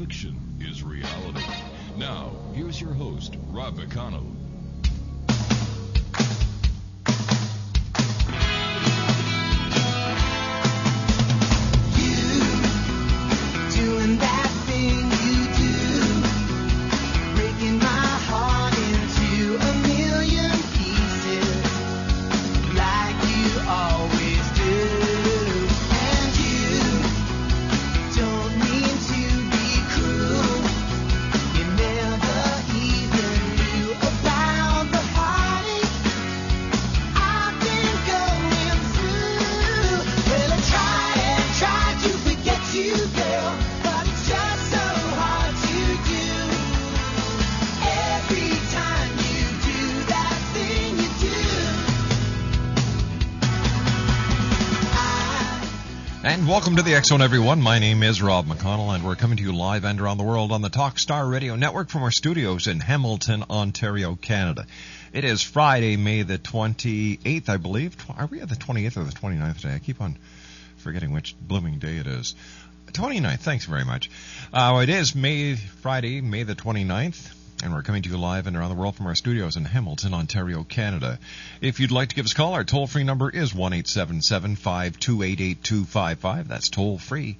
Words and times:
Fiction 0.00 0.34
is 0.62 0.82
reality. 0.82 1.44
Now, 1.98 2.30
here's 2.54 2.80
your 2.80 2.94
host, 2.94 3.36
Rob 3.50 3.76
McConnell. 3.76 4.39
Welcome 56.50 56.74
to 56.74 56.82
the 56.82 57.00
Zone, 57.04 57.22
everyone. 57.22 57.62
My 57.62 57.78
name 57.78 58.02
is 58.02 58.20
Rob 58.20 58.44
McConnell, 58.44 58.92
and 58.92 59.04
we're 59.04 59.14
coming 59.14 59.36
to 59.36 59.42
you 59.44 59.52
live 59.52 59.84
and 59.84 60.00
around 60.00 60.18
the 60.18 60.24
world 60.24 60.50
on 60.50 60.62
the 60.62 60.68
Talkstar 60.68 61.30
Radio 61.30 61.54
Network 61.54 61.90
from 61.90 62.02
our 62.02 62.10
studios 62.10 62.66
in 62.66 62.80
Hamilton, 62.80 63.44
Ontario, 63.48 64.16
Canada. 64.16 64.66
It 65.12 65.24
is 65.24 65.44
Friday, 65.44 65.96
May 65.96 66.22
the 66.22 66.38
28th, 66.38 67.48
I 67.48 67.56
believe. 67.56 67.96
Are 68.18 68.26
we 68.26 68.40
at 68.40 68.48
the 68.48 68.56
28th 68.56 68.96
or 68.96 69.04
the 69.04 69.12
29th 69.12 69.60
today? 69.60 69.74
I 69.74 69.78
keep 69.78 70.00
on 70.00 70.18
forgetting 70.78 71.12
which 71.12 71.36
blooming 71.40 71.78
day 71.78 71.98
it 71.98 72.08
is. 72.08 72.34
29th, 72.88 73.38
thanks 73.38 73.66
very 73.66 73.84
much. 73.84 74.10
Uh, 74.52 74.80
it 74.82 74.88
is 74.88 75.14
May, 75.14 75.54
Friday, 75.54 76.20
May 76.20 76.42
the 76.42 76.56
29th. 76.56 77.32
And 77.62 77.72
we're 77.72 77.82
coming 77.82 78.02
to 78.02 78.08
you 78.08 78.16
live 78.16 78.46
and 78.46 78.56
around 78.56 78.70
the 78.70 78.74
world 78.74 78.96
from 78.96 79.06
our 79.06 79.14
studios 79.14 79.56
in 79.56 79.64
Hamilton, 79.64 80.14
Ontario, 80.14 80.64
Canada. 80.64 81.18
If 81.60 81.78
you'd 81.78 81.90
like 81.90 82.08
to 82.08 82.14
give 82.14 82.24
us 82.24 82.32
a 82.32 82.34
call, 82.34 82.54
our 82.54 82.64
toll 82.64 82.86
free 82.86 83.04
number 83.04 83.28
is 83.28 83.54
1 83.54 83.82
528 83.82 85.40
8255. 85.40 86.48
That's 86.48 86.70
toll 86.70 86.98
free 86.98 87.36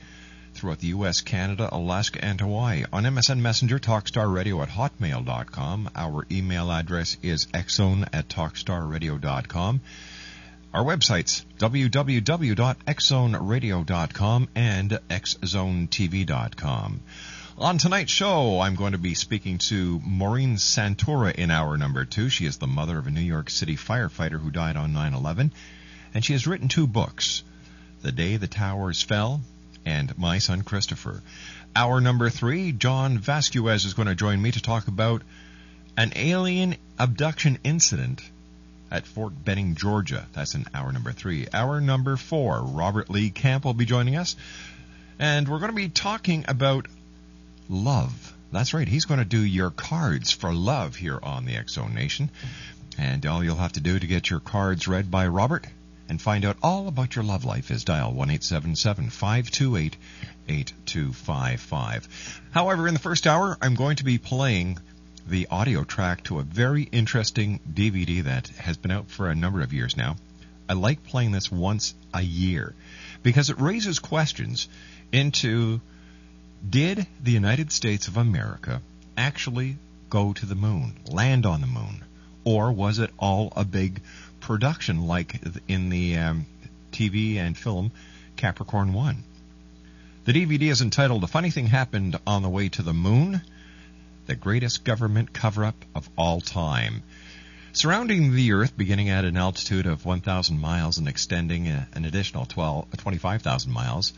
throughout 0.54 0.78
the 0.81 0.88
U.S., 0.88 1.20
Canada, 1.22 1.69
Alaska, 1.72 2.25
and 2.25 2.41
Hawaii. 2.41 2.84
On 2.92 3.04
MSN 3.04 3.38
Messenger, 3.38 3.78
Talkstar 3.78 4.32
Radio 4.32 4.60
at 4.62 4.69
hotmail.com. 4.69 5.91
Our 5.94 6.26
email 6.31 6.70
address 6.70 7.17
is 7.22 7.46
xzone 7.46 8.08
at 8.12 8.28
talkstarradio.com. 8.28 9.81
Our 10.72 10.84
websites, 10.84 11.43
www.xzoneradio.com 11.58 14.49
and 14.55 14.90
xzonetv.com. 15.08 17.00
On 17.60 17.76
tonight's 17.76 18.10
show, 18.10 18.58
I'm 18.62 18.74
going 18.74 18.92
to 18.92 18.98
be 18.98 19.12
speaking 19.12 19.58
to 19.58 20.00
Maureen 20.02 20.56
Santora 20.56 21.34
in 21.34 21.50
hour 21.50 21.76
number 21.76 22.06
two. 22.06 22.30
She 22.30 22.46
is 22.46 22.56
the 22.56 22.66
mother 22.66 22.96
of 22.96 23.06
a 23.06 23.10
New 23.10 23.20
York 23.20 23.50
City 23.50 23.76
firefighter 23.76 24.40
who 24.40 24.50
died 24.50 24.76
on 24.78 24.94
9-11, 24.94 25.50
and 26.14 26.24
she 26.24 26.32
has 26.32 26.46
written 26.46 26.68
two 26.68 26.86
books, 26.86 27.42
The 28.00 28.12
Day 28.12 28.38
the 28.38 28.46
Towers 28.46 29.02
Fell 29.02 29.42
and 29.84 30.16
My 30.16 30.38
Son 30.38 30.62
Christopher. 30.62 31.22
Hour 31.76 32.00
number 32.00 32.30
three, 32.30 32.72
John 32.72 33.18
Vasquez 33.18 33.84
is 33.84 33.92
going 33.92 34.08
to 34.08 34.14
join 34.14 34.40
me 34.40 34.52
to 34.52 34.62
talk 34.62 34.88
about 34.88 35.20
an 35.98 36.14
alien 36.16 36.76
abduction 36.98 37.58
incident 37.62 38.22
at 38.90 39.06
Fort 39.06 39.34
Benning, 39.44 39.74
Georgia. 39.74 40.26
That's 40.32 40.54
in 40.54 40.64
hour 40.72 40.90
number 40.92 41.12
three. 41.12 41.46
Hour 41.52 41.82
number 41.82 42.16
four, 42.16 42.62
Robert 42.62 43.10
Lee 43.10 43.28
Camp 43.28 43.66
will 43.66 43.74
be 43.74 43.84
joining 43.84 44.16
us. 44.16 44.34
And 45.18 45.46
we're 45.46 45.58
going 45.58 45.72
to 45.72 45.76
be 45.76 45.90
talking 45.90 46.46
about 46.48 46.86
love. 47.70 48.34
That's 48.52 48.75
right. 48.75 48.88
He's 48.88 49.05
going 49.05 49.20
to 49.20 49.25
do 49.25 49.40
your 49.40 49.70
cards 49.70 50.32
for 50.32 50.52
love 50.52 50.96
here 50.96 51.19
on 51.22 51.44
the 51.44 51.56
Zone 51.69 51.94
Nation. 51.94 52.31
And 52.99 53.25
all 53.25 53.43
you'll 53.43 53.56
have 53.56 53.72
to 53.72 53.81
do 53.81 53.99
to 53.99 54.06
get 54.06 54.28
your 54.28 54.40
cards 54.40 54.88
read 54.88 55.11
by 55.11 55.28
Robert 55.28 55.67
and 56.08 56.20
find 56.20 56.44
out 56.44 56.56
all 56.62 56.88
about 56.88 57.14
your 57.14 57.25
love 57.25 57.44
life 57.44 57.70
is 57.70 57.84
dial 57.84 58.12
1 58.12 58.28
528 58.38 59.96
8255. 60.49 62.40
However, 62.50 62.88
in 62.88 62.94
the 62.94 63.00
first 63.00 63.28
hour, 63.28 63.56
I'm 63.62 63.76
going 63.76 63.96
to 63.96 64.05
be 64.05 64.19
playing 64.19 64.78
the 65.28 65.46
audio 65.49 65.84
track 65.84 66.25
to 66.25 66.40
a 66.40 66.43
very 66.43 66.82
interesting 66.82 67.61
DVD 67.72 68.25
that 68.25 68.49
has 68.58 68.76
been 68.76 68.90
out 68.90 69.08
for 69.08 69.31
a 69.31 69.34
number 69.37 69.61
of 69.61 69.72
years 69.72 69.96
now. 69.96 70.17
I 70.69 70.72
like 70.72 71.05
playing 71.05 71.31
this 71.31 71.52
once 71.52 71.94
a 72.12 72.22
year 72.22 72.75
because 73.22 73.50
it 73.50 73.61
raises 73.61 74.00
questions 74.00 74.69
into 75.12 75.81
did 76.68 77.06
the 77.22 77.32
United 77.32 77.72
States 77.72 78.08
of 78.08 78.16
America 78.16 78.82
actually 79.16 79.76
go 80.08 80.32
to 80.32 80.46
the 80.46 80.54
moon, 80.54 80.98
land 81.06 81.46
on 81.46 81.60
the 81.60 81.66
moon, 81.66 82.02
or 82.44 82.72
was 82.72 82.98
it 82.98 83.10
all 83.18 83.52
a 83.56 83.64
big 83.64 84.00
production 84.40 85.06
like 85.06 85.40
in 85.68 85.88
the 85.88 86.16
um, 86.16 86.46
TV 86.92 87.36
and 87.36 87.56
film 87.56 87.92
Capricorn 88.36 88.92
1? 88.92 89.24
The 90.24 90.32
DVD 90.32 90.70
is 90.70 90.82
entitled 90.82 91.24
A 91.24 91.26
Funny 91.26 91.50
Thing 91.50 91.66
Happened 91.66 92.18
on 92.26 92.42
the 92.42 92.48
Way 92.48 92.68
to 92.70 92.82
the 92.82 92.92
Moon, 92.92 93.40
the 94.26 94.34
greatest 94.34 94.84
government 94.84 95.32
cover 95.32 95.64
up 95.64 95.84
of 95.94 96.08
all 96.16 96.40
time. 96.40 97.02
Surrounding 97.72 98.34
the 98.34 98.52
Earth, 98.52 98.76
beginning 98.76 99.08
at 99.08 99.24
an 99.24 99.36
altitude 99.36 99.86
of 99.86 100.04
1,000 100.04 100.60
miles 100.60 100.98
and 100.98 101.08
extending 101.08 101.68
an 101.68 102.04
additional 102.04 102.44
12, 102.44 102.90
25,000 102.96 103.72
miles, 103.72 104.12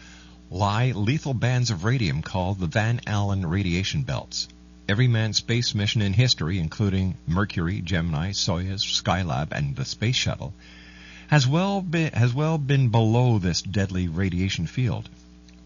lie 0.53 0.91
lethal 0.91 1.33
bands 1.33 1.71
of 1.71 1.83
radium 1.83 2.21
called 2.21 2.61
the 2.61 2.67
Van 2.67 3.01
Allen 3.07 3.47
radiation 3.47 4.03
belts. 4.03 4.47
Every 4.87 5.09
manned 5.09 5.35
space 5.35 5.75
mission 5.75 6.03
in 6.03 6.13
history, 6.13 6.59
including 6.59 7.17
Mercury, 7.27 7.81
Gemini, 7.81 8.33
Soyuz, 8.33 8.85
Skylab, 8.85 9.53
and 9.53 9.75
the 9.75 9.87
Space 9.87 10.17
Shuttle, 10.17 10.53
has 11.29 11.47
well 11.47 11.81
been, 11.81 12.13
has 12.13 12.35
well 12.35 12.59
been 12.59 12.91
below 12.91 13.39
this 13.39 13.63
deadly 13.63 14.09
radiation 14.09 14.67
field 14.67 15.09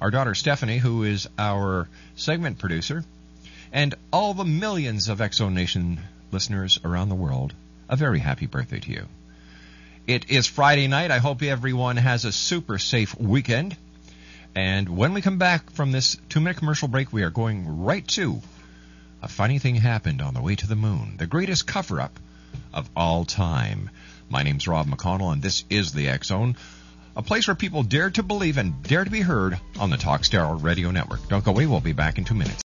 our 0.00 0.10
daughter 0.10 0.34
Stephanie, 0.34 0.78
who 0.78 1.04
is 1.04 1.28
our 1.38 1.88
segment 2.16 2.58
producer, 2.58 3.04
and 3.72 3.94
all 4.12 4.34
the 4.34 4.44
millions 4.44 5.08
of 5.08 5.20
X 5.20 5.36
Zone 5.36 5.54
Nation 5.54 6.00
listeners 6.30 6.78
around 6.84 7.08
the 7.08 7.14
world, 7.14 7.52
a 7.88 7.96
very 7.96 8.18
happy 8.18 8.46
birthday 8.46 8.80
to 8.80 8.90
you. 8.90 9.06
It 10.06 10.30
is 10.30 10.46
Friday 10.46 10.88
night. 10.88 11.10
I 11.10 11.18
hope 11.18 11.42
everyone 11.42 11.96
has 11.96 12.24
a 12.24 12.32
super 12.32 12.78
safe 12.78 13.18
weekend. 13.18 13.76
And 14.54 14.96
when 14.96 15.14
we 15.14 15.22
come 15.22 15.38
back 15.38 15.70
from 15.70 15.92
this 15.92 16.16
two 16.28 16.40
minute 16.40 16.58
commercial 16.58 16.88
break, 16.88 17.12
we 17.12 17.22
are 17.22 17.30
going 17.30 17.84
right 17.84 18.06
to 18.08 18.40
a 19.22 19.28
funny 19.28 19.58
thing 19.58 19.76
happened 19.76 20.20
on 20.20 20.34
the 20.34 20.42
way 20.42 20.56
to 20.56 20.66
the 20.66 20.76
moon, 20.76 21.14
the 21.16 21.26
greatest 21.26 21.66
cover 21.66 22.00
up 22.00 22.18
of 22.74 22.90
all 22.96 23.24
time. 23.24 23.88
My 24.28 24.42
name's 24.42 24.68
Rob 24.68 24.88
McConnell, 24.88 25.32
and 25.32 25.40
this 25.40 25.64
is 25.70 25.92
the 25.92 26.08
X 26.08 26.28
Zone, 26.28 26.56
a 27.16 27.22
place 27.22 27.46
where 27.46 27.54
people 27.54 27.82
dare 27.82 28.10
to 28.10 28.22
believe 28.22 28.58
and 28.58 28.82
dare 28.82 29.04
to 29.04 29.10
be 29.10 29.20
heard 29.20 29.58
on 29.78 29.90
the 29.90 29.96
Talkstar 29.96 30.62
Radio 30.62 30.90
Network. 30.90 31.28
Don't 31.28 31.44
go 31.44 31.52
away, 31.52 31.66
we'll 31.66 31.80
be 31.80 31.92
back 31.92 32.18
in 32.18 32.24
two 32.24 32.34
minutes. 32.34 32.61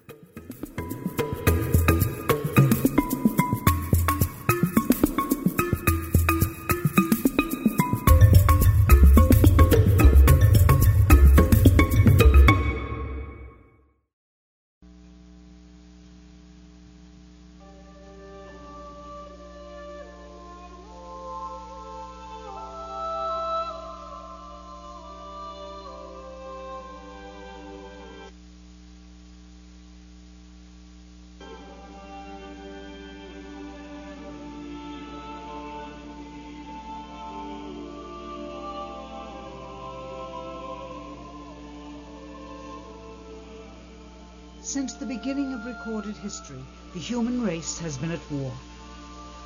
Since 44.75 44.95
the 44.95 45.07
beginning 45.07 45.55
of 45.55 45.67
recorded 45.67 46.17
history, 46.17 46.59
the 46.95 46.99
human 46.99 47.43
race 47.43 47.79
has 47.79 47.97
been 47.97 48.11
at 48.11 48.29
war. 48.29 48.53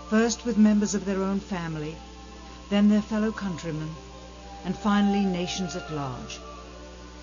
First 0.08 0.46
with 0.46 0.56
members 0.56 0.94
of 0.94 1.04
their 1.04 1.22
own 1.22 1.38
family, 1.38 1.96
then 2.70 2.88
their 2.88 3.02
fellow 3.02 3.30
countrymen, 3.30 3.94
and 4.64 4.74
finally 4.74 5.26
nations 5.26 5.76
at 5.76 5.92
large. 5.92 6.38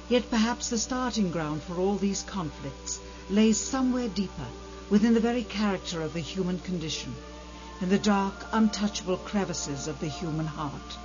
Yet 0.08 0.30
perhaps 0.30 0.70
the 0.70 0.78
starting 0.78 1.32
ground 1.32 1.64
for 1.64 1.80
all 1.80 1.96
these 1.96 2.22
conflicts 2.22 3.00
lays 3.32 3.58
somewhere 3.58 4.08
deeper, 4.08 4.50
within 4.92 5.16
the 5.16 5.20
very 5.20 5.44
character 5.44 6.04
of 6.04 6.14
the 6.14 6.20
human 6.20 6.60
condition, 6.60 7.16
in 7.82 7.90
the 7.90 7.98
dark, 7.98 8.36
untouchable 8.52 9.18
crevices 9.18 9.88
of 9.88 10.00
the 10.00 10.10
human 10.10 10.46
heart. 10.46 11.00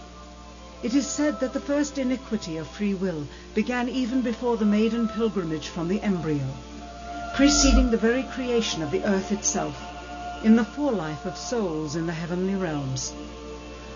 It 0.83 0.93
is 0.93 1.07
said 1.07 1.41
that 1.41 1.55
the 1.55 1.61
first 1.61 1.97
iniquity 1.97 2.59
of 2.59 2.69
free 2.69 2.93
will 2.93 3.27
began 3.55 3.89
even 3.89 4.21
before 4.21 4.59
the 4.59 4.67
maiden 4.67 5.09
pilgrimage 5.09 5.69
from 5.69 5.89
the 5.89 6.03
embryo, 6.03 6.47
preceding 7.35 7.91
the 7.91 7.97
very 7.97 8.23
creation 8.25 8.83
of 8.83 8.91
the 8.91 9.05
earth 9.05 9.33
itself, 9.33 9.77
in 10.45 10.57
the 10.57 10.65
forelife 10.65 11.27
of 11.27 11.37
souls 11.37 11.97
in 11.97 12.07
the 12.07 12.13
heavenly 12.13 12.55
realms. 12.55 13.13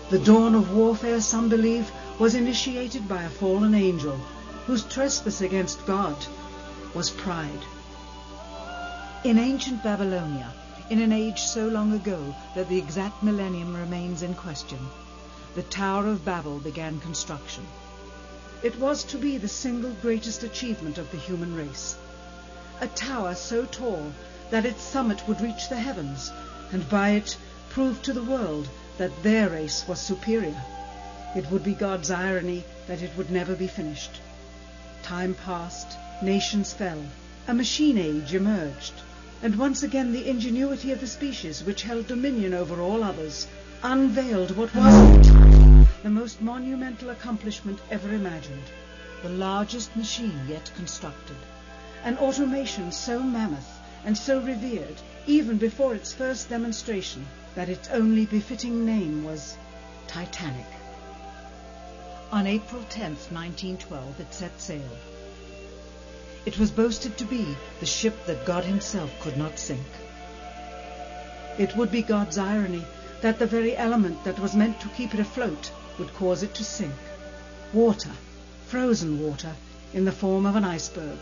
The 0.09 0.19
dawn 0.19 0.53
of 0.55 0.75
warfare, 0.75 1.19
some 1.19 1.49
believe, 1.49 1.91
was 2.19 2.35
initiated 2.35 3.07
by 3.07 3.23
a 3.23 3.29
fallen 3.29 3.73
angel, 3.73 4.17
whose 4.67 4.83
trespass 4.83 5.41
against 5.41 5.85
God 5.85 6.15
was 6.93 7.09
pride. 7.09 7.65
In 9.23 9.39
ancient 9.39 9.83
Babylonia, 9.83 10.53
in 10.89 11.01
an 11.01 11.11
age 11.11 11.39
so 11.39 11.67
long 11.67 11.93
ago 11.93 12.35
that 12.53 12.69
the 12.69 12.77
exact 12.77 13.23
millennium 13.23 13.75
remains 13.75 14.21
in 14.21 14.35
question, 14.35 14.79
the 15.55 15.63
Tower 15.63 16.07
of 16.07 16.23
Babel 16.23 16.59
began 16.59 16.99
construction. 16.99 17.65
It 18.61 18.79
was 18.79 19.03
to 19.05 19.17
be 19.17 19.37
the 19.37 19.47
single 19.47 19.91
greatest 20.01 20.43
achievement 20.43 20.97
of 20.97 21.09
the 21.11 21.17
human 21.17 21.55
race. 21.55 21.97
A 22.81 22.87
tower 22.87 23.35
so 23.35 23.63
tall 23.65 24.11
that 24.49 24.65
its 24.65 24.83
summit 24.83 25.25
would 25.29 25.39
reach 25.39 25.69
the 25.69 25.77
heavens, 25.77 26.31
and 26.73 26.89
by 26.89 27.11
it 27.11 27.37
prove 27.69 28.01
to 28.01 28.11
the 28.11 28.23
world 28.23 28.67
that 28.97 29.23
their 29.23 29.49
race 29.49 29.85
was 29.87 29.99
superior. 29.99 30.61
It 31.35 31.49
would 31.51 31.63
be 31.63 31.73
God's 31.73 32.11
irony 32.11 32.65
that 32.87 33.01
it 33.01 33.15
would 33.15 33.31
never 33.31 33.55
be 33.55 33.67
finished. 33.67 34.19
Time 35.03 35.35
passed, 35.35 35.97
nations 36.21 36.73
fell, 36.73 37.01
a 37.47 37.53
machine 37.53 37.97
age 37.97 38.33
emerged, 38.33 38.93
and 39.41 39.55
once 39.55 39.81
again 39.81 40.11
the 40.11 40.27
ingenuity 40.27 40.91
of 40.91 40.99
the 40.99 41.07
species 41.07 41.63
which 41.63 41.83
held 41.83 42.07
dominion 42.07 42.53
over 42.53 42.81
all 42.81 43.03
others 43.05 43.47
unveiled 43.83 44.51
what 44.57 44.75
was 44.75 45.29
the 46.03 46.09
most 46.09 46.41
monumental 46.41 47.09
accomplishment 47.09 47.79
ever 47.89 48.13
imagined, 48.13 48.63
the 49.21 49.29
largest 49.29 49.95
machine 49.95 50.41
yet 50.47 50.69
constructed, 50.75 51.37
an 52.03 52.17
automation 52.17 52.91
so 52.91 53.19
mammoth 53.21 53.79
and 54.03 54.17
so 54.17 54.39
revered 54.39 54.95
even 55.27 55.57
before 55.57 55.95
its 55.95 56.13
first 56.13 56.49
demonstration 56.49 57.25
that 57.55 57.69
its 57.69 57.89
only 57.89 58.25
befitting 58.25 58.85
name 58.85 59.23
was 59.23 59.57
Titanic. 60.07 60.67
On 62.31 62.45
April 62.45 62.81
10th, 62.89 63.31
1912, 63.31 64.19
it 64.19 64.33
set 64.33 64.59
sail. 64.59 64.89
It 66.45 66.59
was 66.59 66.69
boasted 66.69 67.17
to 67.17 67.25
be 67.25 67.55
the 67.79 67.85
ship 67.85 68.25
that 68.25 68.45
God 68.45 68.65
himself 68.65 69.11
could 69.21 69.37
not 69.37 69.57
sink. 69.57 69.87
It 71.57 71.75
would 71.75 71.91
be 71.91 72.01
God's 72.01 72.37
irony 72.37 72.85
that 73.21 73.39
the 73.39 73.47
very 73.47 73.75
element 73.75 74.23
that 74.25 74.39
was 74.39 74.55
meant 74.55 74.79
to 74.81 74.89
keep 74.89 75.13
it 75.13 75.19
afloat 75.19 75.71
would 75.97 76.13
cause 76.13 76.43
it 76.43 76.53
to 76.55 76.63
sink. 76.63 76.93
Water, 77.73 78.11
frozen 78.67 79.19
water, 79.19 79.55
in 79.93 80.05
the 80.05 80.11
form 80.11 80.45
of 80.45 80.55
an 80.55 80.65
iceberg. 80.65 81.17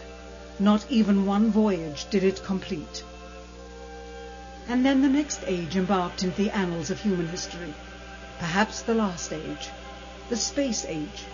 Not 0.60 0.86
even 0.90 1.26
one 1.26 1.52
voyage 1.52 2.06
did 2.12 2.24
it 2.24 2.44
complete. 2.44 3.04
And 4.68 4.86
then 4.86 5.02
the 5.02 5.10
next 5.10 5.42
age 5.46 5.76
embarked 5.76 6.24
into 6.24 6.38
the 6.38 6.52
annals 6.52 6.90
of 6.90 7.00
human 7.00 7.28
history. 7.28 7.74
Perhaps 8.40 8.82
the 8.84 8.94
last 8.94 9.34
age, 9.34 9.70
the 10.30 10.38
space 10.38 10.86
age. 10.86 11.26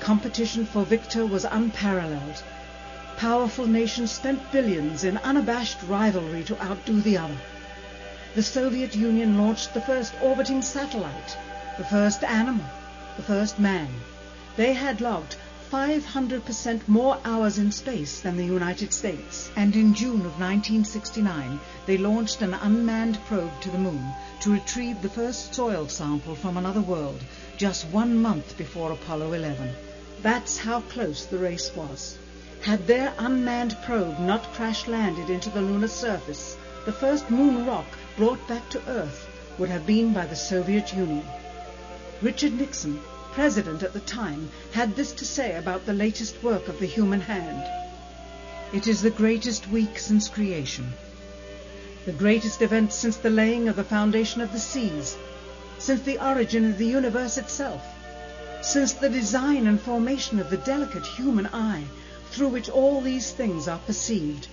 Competition 0.00 0.66
for 0.66 0.84
victor 0.84 1.24
was 1.24 1.44
unparalleled. 1.44 2.42
Powerful 3.16 3.66
nations 3.66 4.10
spent 4.10 4.52
billions 4.52 5.04
in 5.04 5.16
unabashed 5.18 5.78
rivalry 5.84 6.44
to 6.44 6.60
outdo 6.62 7.00
the 7.00 7.16
other. 7.16 7.38
The 8.34 8.42
Soviet 8.42 8.94
Union 8.94 9.38
launched 9.38 9.72
the 9.72 9.80
first 9.80 10.12
orbiting 10.20 10.60
satellite, 10.60 11.36
the 11.78 11.84
first 11.84 12.22
animal, 12.22 12.66
the 13.16 13.22
first 13.22 13.58
man. 13.58 13.88
They 14.56 14.74
had 14.74 15.00
logged 15.00 15.36
500% 15.70 16.86
more 16.86 17.18
hours 17.24 17.58
in 17.58 17.72
space 17.72 18.20
than 18.20 18.36
the 18.36 18.44
United 18.44 18.92
States. 18.92 19.50
And 19.56 19.74
in 19.74 19.94
June 19.94 20.20
of 20.20 20.38
1969, 20.38 21.58
they 21.86 21.98
launched 21.98 22.42
an 22.42 22.54
unmanned 22.54 23.18
probe 23.26 23.60
to 23.62 23.70
the 23.70 23.78
moon 23.78 24.12
to 24.40 24.52
retrieve 24.52 25.02
the 25.02 25.08
first 25.08 25.54
soil 25.54 25.88
sample 25.88 26.34
from 26.34 26.56
another 26.56 26.80
world 26.80 27.20
just 27.56 27.86
one 27.86 28.16
month 28.16 28.56
before 28.56 28.92
Apollo 28.92 29.32
11. 29.32 29.74
That's 30.22 30.58
how 30.58 30.82
close 30.82 31.26
the 31.26 31.38
race 31.38 31.74
was. 31.74 32.16
Had 32.62 32.86
their 32.86 33.12
unmanned 33.18 33.76
probe 33.82 34.18
not 34.18 34.52
crash 34.52 34.86
landed 34.86 35.30
into 35.30 35.50
the 35.50 35.62
lunar 35.62 35.88
surface, 35.88 36.56
the 36.84 36.92
first 36.92 37.30
moon 37.30 37.66
rock 37.66 37.86
brought 38.16 38.46
back 38.46 38.68
to 38.70 38.88
Earth 38.88 39.28
would 39.58 39.68
have 39.68 39.86
been 39.86 40.12
by 40.12 40.26
the 40.26 40.36
Soviet 40.36 40.94
Union. 40.94 41.24
Richard 42.22 42.54
Nixon, 42.54 43.00
president 43.36 43.82
at 43.82 43.92
the 43.92 44.00
time, 44.00 44.48
had 44.72 44.96
this 44.96 45.12
to 45.12 45.22
say 45.26 45.56
about 45.56 45.84
the 45.84 45.92
latest 45.92 46.42
work 46.42 46.68
of 46.68 46.78
the 46.78 46.86
human 46.86 47.20
hand. 47.20 47.62
It 48.72 48.86
is 48.86 49.02
the 49.02 49.10
greatest 49.10 49.68
week 49.68 49.98
since 49.98 50.26
creation, 50.26 50.94
the 52.06 52.12
greatest 52.12 52.62
event 52.62 52.94
since 52.94 53.18
the 53.18 53.28
laying 53.28 53.68
of 53.68 53.76
the 53.76 53.84
foundation 53.84 54.40
of 54.40 54.52
the 54.52 54.58
seas, 54.58 55.18
since 55.78 56.00
the 56.00 56.16
origin 56.18 56.70
of 56.70 56.78
the 56.78 56.86
universe 56.86 57.36
itself, 57.36 57.84
since 58.62 58.94
the 58.94 59.10
design 59.10 59.66
and 59.66 59.78
formation 59.82 60.40
of 60.40 60.48
the 60.48 60.56
delicate 60.56 61.04
human 61.04 61.46
eye 61.48 61.84
through 62.30 62.48
which 62.48 62.70
all 62.70 63.02
these 63.02 63.32
things 63.32 63.68
are 63.68 63.80
perceived, 63.80 64.48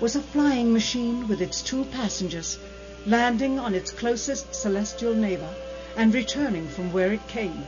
was 0.00 0.16
a 0.16 0.22
flying 0.22 0.72
machine 0.72 1.28
with 1.28 1.42
its 1.42 1.60
two 1.60 1.84
passengers 1.84 2.58
landing 3.04 3.58
on 3.58 3.74
its 3.74 3.90
closest 3.90 4.54
celestial 4.54 5.14
neighbor 5.14 5.54
and 5.94 6.14
returning 6.14 6.66
from 6.68 6.90
where 6.90 7.12
it 7.12 7.28
came. 7.28 7.66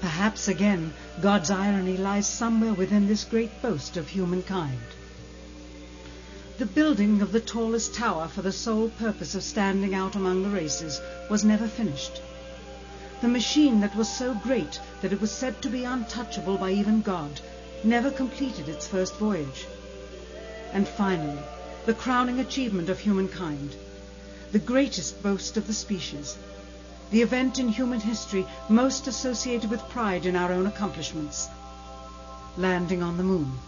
Perhaps 0.00 0.48
again 0.48 0.92
God's 1.20 1.50
irony 1.50 1.96
lies 1.96 2.26
somewhere 2.26 2.74
within 2.74 3.08
this 3.08 3.24
great 3.24 3.62
boast 3.62 3.96
of 3.96 4.08
humankind. 4.08 4.80
The 6.58 6.66
building 6.66 7.20
of 7.22 7.32
the 7.32 7.40
tallest 7.40 7.94
tower 7.94 8.28
for 8.28 8.42
the 8.42 8.52
sole 8.52 8.88
purpose 8.88 9.34
of 9.34 9.42
standing 9.42 9.94
out 9.94 10.14
among 10.14 10.42
the 10.42 10.48
races 10.48 11.00
was 11.30 11.44
never 11.44 11.68
finished. 11.68 12.20
The 13.20 13.28
machine 13.28 13.80
that 13.80 13.96
was 13.96 14.08
so 14.08 14.34
great 14.34 14.80
that 15.00 15.12
it 15.12 15.20
was 15.20 15.30
said 15.30 15.60
to 15.62 15.68
be 15.68 15.84
untouchable 15.84 16.58
by 16.58 16.72
even 16.72 17.00
God 17.02 17.40
never 17.84 18.10
completed 18.10 18.68
its 18.68 18.86
first 18.86 19.14
voyage. 19.16 19.66
And 20.72 20.86
finally, 20.86 21.38
the 21.86 21.94
crowning 21.94 22.40
achievement 22.40 22.88
of 22.88 22.98
humankind, 22.98 23.76
the 24.52 24.58
greatest 24.58 25.22
boast 25.22 25.56
of 25.56 25.66
the 25.66 25.72
species, 25.72 26.36
the 27.10 27.22
event 27.22 27.58
in 27.58 27.68
human 27.68 28.00
history 28.00 28.46
most 28.68 29.06
associated 29.06 29.70
with 29.70 29.88
pride 29.88 30.26
in 30.26 30.34
our 30.34 30.52
own 30.52 30.66
accomplishments, 30.66 31.48
landing 32.56 33.02
on 33.02 33.16
the 33.16 33.22
moon. 33.22 33.58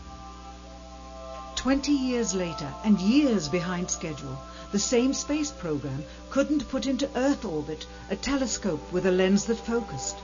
Twenty 1.55 1.93
years 1.93 2.35
later, 2.35 2.73
and 2.85 3.01
years 3.01 3.49
behind 3.49 3.91
schedule, 3.91 4.39
the 4.71 4.79
same 4.79 5.13
space 5.15 5.51
program 5.51 6.05
couldn't 6.31 6.69
put 6.69 6.87
into 6.87 7.11
Earth 7.17 7.45
orbit 7.45 7.87
a 8.11 8.17
telescope 8.17 8.93
with 8.93 9.07
a 9.07 9.11
lens 9.11 9.45
that 9.47 9.59
focused. 9.59 10.17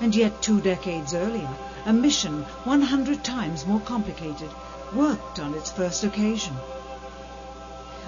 And 0.00 0.14
yet 0.14 0.40
two 0.40 0.60
decades 0.60 1.12
earlier, 1.12 1.50
a 1.84 1.92
mission 1.92 2.42
100 2.64 3.22
times 3.22 3.66
more 3.66 3.80
complicated 3.80 4.50
worked 4.94 5.38
on 5.38 5.54
its 5.54 5.70
first 5.70 6.02
occasion. 6.02 6.56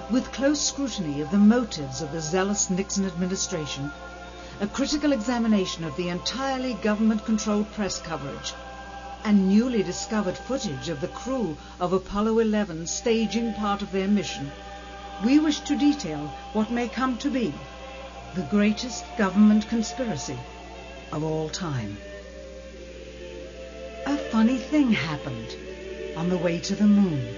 With 0.09 0.31
close 0.31 0.59
scrutiny 0.59 1.21
of 1.21 1.31
the 1.31 1.37
motives 1.37 2.01
of 2.01 2.11
the 2.11 2.21
zealous 2.21 2.69
Nixon 2.69 3.05
administration, 3.05 3.91
a 4.63 4.67
critical 4.67 5.11
examination 5.11 5.83
of 5.83 5.93
the 5.97 6.07
entirely 6.07 6.73
government-controlled 6.75 7.69
press 7.73 7.99
coverage, 7.99 8.53
and 9.25 9.49
newly 9.49 9.83
discovered 9.83 10.37
footage 10.37 10.87
of 10.87 11.01
the 11.01 11.07
crew 11.09 11.57
of 11.81 11.91
Apollo 11.91 12.39
11 12.39 12.87
staging 12.87 13.53
part 13.55 13.81
of 13.81 13.91
their 13.91 14.07
mission, 14.07 14.49
we 15.25 15.37
wish 15.37 15.59
to 15.59 15.77
detail 15.77 16.33
what 16.53 16.71
may 16.71 16.87
come 16.87 17.17
to 17.17 17.29
be 17.29 17.53
the 18.35 18.43
greatest 18.43 19.03
government 19.17 19.67
conspiracy 19.67 20.39
of 21.11 21.25
all 21.25 21.49
time. 21.49 21.97
A 24.05 24.15
funny 24.31 24.57
thing 24.57 24.93
happened 24.93 25.57
on 26.15 26.29
the 26.29 26.37
way 26.37 26.57
to 26.59 26.73
the 26.73 26.87
moon. 26.87 27.35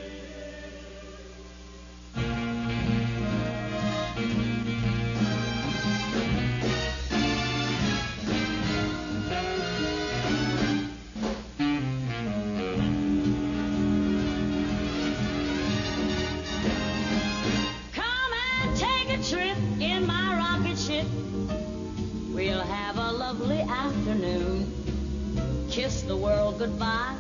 Goodbye, 26.66 27.16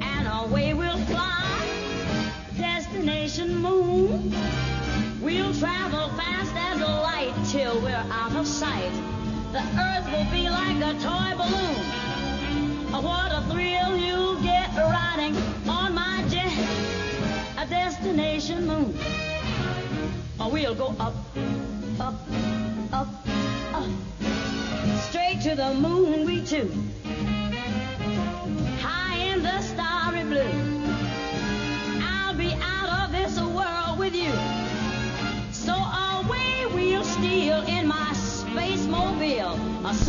and 0.00 0.26
away 0.26 0.72
we'll 0.72 0.96
fly. 1.04 1.68
Destination 2.56 3.54
moon. 3.58 4.34
We'll 5.20 5.52
travel 5.52 6.08
fast 6.16 6.54
as 6.56 6.80
a 6.80 6.86
light 6.86 7.34
till 7.50 7.78
we're 7.82 8.06
out 8.10 8.34
of 8.34 8.46
sight. 8.46 8.92
The 9.52 9.60
earth 9.60 10.06
will 10.10 10.30
be 10.32 10.48
like 10.48 10.78
a 10.90 10.94
toy 10.98 11.32
balloon. 11.36 11.82
What 13.04 13.30
a 13.30 13.42
thrill 13.50 13.94
you'll 13.94 14.40
get 14.42 14.74
riding 14.74 15.36
on 15.68 15.94
my 15.94 16.24
jet. 16.30 16.50
A 17.58 17.66
destination 17.66 18.66
moon. 18.66 18.94
Oh, 20.40 20.48
we'll 20.48 20.74
go 20.74 20.94
up, 20.98 21.14
up, 22.00 22.14
up, 22.90 23.08
up. 23.74 23.88
Straight 25.10 25.42
to 25.42 25.54
the 25.54 25.74
moon 25.74 26.24
we 26.24 26.42
two. 26.42 26.70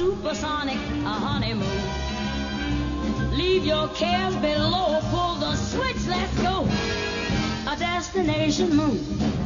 Supersonic 0.07 0.77
a 1.03 1.15
honeymoon. 1.27 1.81
Leave 3.37 3.65
your 3.65 3.89
cares 3.89 4.35
below, 4.37 5.01
pull 5.11 5.35
the 5.35 5.53
switch, 5.57 6.07
let's 6.07 6.33
go. 6.41 6.65
A 7.69 7.75
destination 7.77 8.73
moon. 8.73 9.36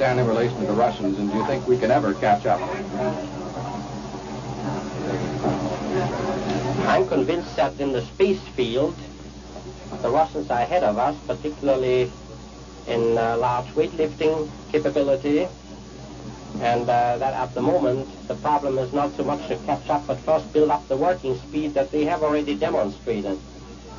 You 0.00 0.06
say 0.06 0.12
stand 0.12 0.20
in 0.20 0.26
relation 0.26 0.60
to 0.60 0.66
the 0.66 0.72
Russians, 0.72 1.18
and 1.18 1.30
do 1.30 1.36
you 1.36 1.46
think 1.46 1.66
we 1.66 1.76
can 1.76 1.90
ever 1.90 2.14
catch 2.14 2.46
up? 2.46 2.60
I'm 6.88 7.06
convinced 7.06 7.54
that 7.56 7.78
in 7.78 7.92
the 7.92 8.02
space 8.02 8.40
field, 8.56 8.96
the 10.00 10.10
Russians 10.10 10.50
are 10.50 10.60
ahead 10.60 10.84
of 10.84 10.96
us, 10.96 11.16
particularly 11.26 12.10
in 12.86 13.18
uh, 13.18 13.36
large 13.36 13.66
weightlifting 13.74 14.50
capability, 14.72 15.46
and 16.60 16.88
uh, 16.88 17.18
that 17.18 17.34
at 17.34 17.54
the 17.54 17.62
moment 17.62 18.08
the 18.28 18.36
problem 18.36 18.78
is 18.78 18.92
not 18.92 19.14
so 19.16 19.24
much 19.24 19.46
to 19.48 19.56
catch 19.66 19.88
up, 19.90 20.06
but 20.06 20.18
first 20.20 20.50
build 20.52 20.70
up 20.70 20.88
the 20.88 20.96
working 20.96 21.36
speed 21.36 21.74
that 21.74 21.90
they 21.90 22.04
have 22.04 22.22
already 22.22 22.54
demonstrated. 22.54 23.38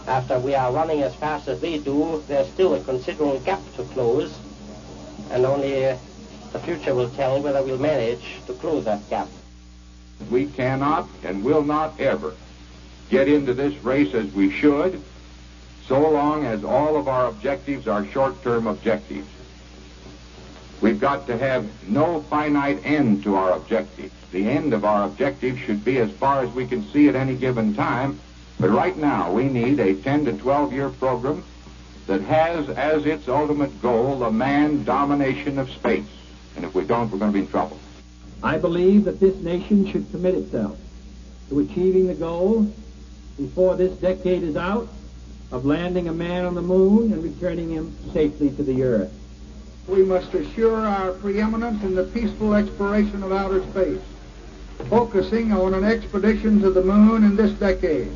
After 0.07 0.39
we 0.39 0.55
are 0.55 0.71
running 0.71 1.03
as 1.03 1.13
fast 1.15 1.47
as 1.47 1.59
they 1.61 1.77
do, 1.77 2.23
there's 2.27 2.49
still 2.49 2.73
a 2.73 2.83
considerable 2.83 3.39
gap 3.41 3.61
to 3.75 3.83
close, 3.93 4.40
and 5.31 5.45
only 5.45 5.85
uh, 5.85 5.97
the 6.51 6.59
future 6.59 6.93
will 6.93 7.09
tell 7.09 7.41
whether 7.41 7.63
we'll 7.63 7.77
manage 7.77 8.39
to 8.47 8.53
close 8.53 8.85
that 8.85 9.09
gap. 9.09 9.27
We 10.29 10.45
cannot 10.47 11.07
and 11.23 11.43
will 11.43 11.63
not 11.63 11.99
ever 11.99 12.33
get 13.09 13.27
into 13.27 13.53
this 13.53 13.73
race 13.83 14.13
as 14.13 14.31
we 14.33 14.51
should 14.51 15.01
so 15.87 16.09
long 16.09 16.45
as 16.45 16.63
all 16.63 16.97
of 16.97 17.07
our 17.07 17.27
objectives 17.27 17.87
are 17.87 18.05
short-term 18.07 18.67
objectives. 18.67 19.27
We've 20.79 20.99
got 20.99 21.27
to 21.27 21.37
have 21.37 21.67
no 21.87 22.21
finite 22.21 22.85
end 22.85 23.23
to 23.23 23.35
our 23.35 23.51
objectives. 23.51 24.13
The 24.31 24.47
end 24.47 24.73
of 24.73 24.85
our 24.85 25.05
objective 25.05 25.59
should 25.59 25.83
be 25.83 25.97
as 25.97 26.11
far 26.11 26.43
as 26.43 26.51
we 26.53 26.65
can 26.65 26.83
see 26.91 27.09
at 27.09 27.15
any 27.15 27.35
given 27.35 27.75
time. 27.75 28.19
But 28.59 28.69
right 28.69 28.95
now, 28.95 29.31
we 29.31 29.45
need 29.45 29.79
a 29.79 29.95
10 29.95 30.25
to 30.25 30.33
12 30.33 30.73
year 30.73 30.89
program 30.89 31.43
that 32.11 32.21
has 32.23 32.69
as 32.71 33.05
its 33.05 33.29
ultimate 33.29 33.81
goal 33.81 34.19
the 34.19 34.29
man 34.29 34.83
domination 34.83 35.57
of 35.57 35.69
space. 35.69 36.03
And 36.57 36.65
if 36.65 36.75
we 36.75 36.83
don't, 36.83 37.09
we're 37.09 37.19
going 37.19 37.31
to 37.31 37.33
be 37.33 37.45
in 37.45 37.47
trouble. 37.47 37.79
I 38.43 38.57
believe 38.57 39.05
that 39.05 39.21
this 39.21 39.37
nation 39.37 39.89
should 39.89 40.11
commit 40.11 40.35
itself 40.35 40.77
to 41.47 41.59
achieving 41.59 42.07
the 42.07 42.13
goal 42.13 42.69
before 43.37 43.77
this 43.77 43.97
decade 43.99 44.43
is 44.43 44.57
out 44.57 44.89
of 45.53 45.65
landing 45.65 46.09
a 46.09 46.13
man 46.13 46.43
on 46.43 46.53
the 46.53 46.61
moon 46.61 47.13
and 47.13 47.23
returning 47.23 47.69
him 47.69 47.95
safely 48.11 48.49
to 48.57 48.63
the 48.63 48.83
earth. 48.83 49.13
We 49.87 50.03
must 50.03 50.33
assure 50.33 50.85
our 50.85 51.13
preeminence 51.13 51.81
in 51.81 51.95
the 51.95 52.03
peaceful 52.03 52.55
exploration 52.55 53.23
of 53.23 53.31
outer 53.31 53.63
space, 53.69 54.01
focusing 54.89 55.53
on 55.53 55.73
an 55.73 55.85
expedition 55.85 56.59
to 56.59 56.71
the 56.71 56.83
moon 56.83 57.23
in 57.23 57.37
this 57.37 57.53
decade. 57.53 58.11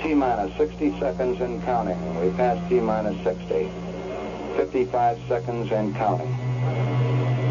T 0.00 0.14
minus 0.14 0.56
60 0.56 0.98
seconds 0.98 1.40
and 1.40 1.62
counting. 1.64 1.98
We 2.20 2.30
passed 2.36 2.68
T 2.68 2.80
minus 2.80 3.22
60. 3.24 3.70
55 4.56 5.18
seconds 5.28 5.72
and 5.72 5.94
counting. 5.94 6.30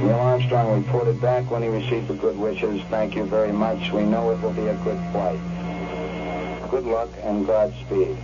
Neil 0.05 0.19
Armstrong 0.19 0.83
reported 0.83 1.19
back 1.21 1.49
when 1.49 1.63
he 1.63 1.67
received 1.67 2.07
the 2.07 2.13
good 2.13 2.37
wishes. 2.37 2.81
Thank 2.89 3.15
you 3.15 3.25
very 3.25 3.51
much. 3.51 3.91
We 3.91 4.03
know 4.03 4.31
it 4.31 4.41
will 4.41 4.53
be 4.53 4.67
a 4.67 4.75
good 4.83 4.99
flight. 5.11 5.39
Good 6.69 6.85
luck 6.85 7.09
and 7.23 7.45
Godspeed. 7.45 8.17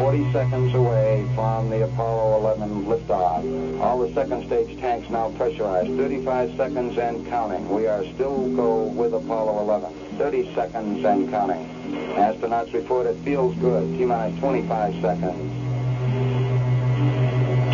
40 0.00 0.32
seconds 0.32 0.74
away 0.74 1.28
from 1.34 1.68
the 1.68 1.84
Apollo 1.84 2.38
11 2.38 2.86
liftoff. 2.86 3.80
All 3.82 3.98
the 3.98 4.10
second 4.14 4.46
stage 4.46 4.80
tanks 4.80 5.10
now 5.10 5.30
pressurized. 5.32 5.94
35 5.94 6.56
seconds 6.56 6.96
and 6.96 7.26
counting. 7.26 7.68
We 7.68 7.86
are 7.86 8.02
still 8.14 8.48
go 8.56 8.84
with 8.84 9.12
Apollo 9.12 9.60
11. 9.60 9.92
30 10.16 10.54
seconds 10.54 11.04
and 11.04 11.28
counting. 11.28 11.68
Astronauts 12.16 12.72
report 12.72 13.08
it 13.08 13.16
feels 13.16 13.54
good. 13.56 13.98
T-minus 13.98 14.40
25 14.40 15.02
seconds. 15.02 15.52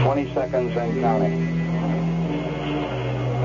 20 0.02 0.34
seconds 0.34 0.76
and 0.76 1.00
counting. 1.00 1.46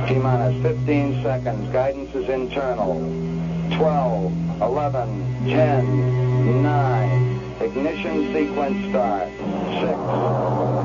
T-minus 0.07 0.59
15 0.63 1.21
seconds. 1.21 1.71
Guidance 1.71 2.15
is 2.15 2.27
internal. 2.29 2.95
12, 3.77 4.59
11, 4.59 5.45
10, 5.45 6.63
9. 6.63 7.40
Ignition 7.61 8.33
sequence 8.33 8.89
start. 8.89 9.27
6. 9.27 10.80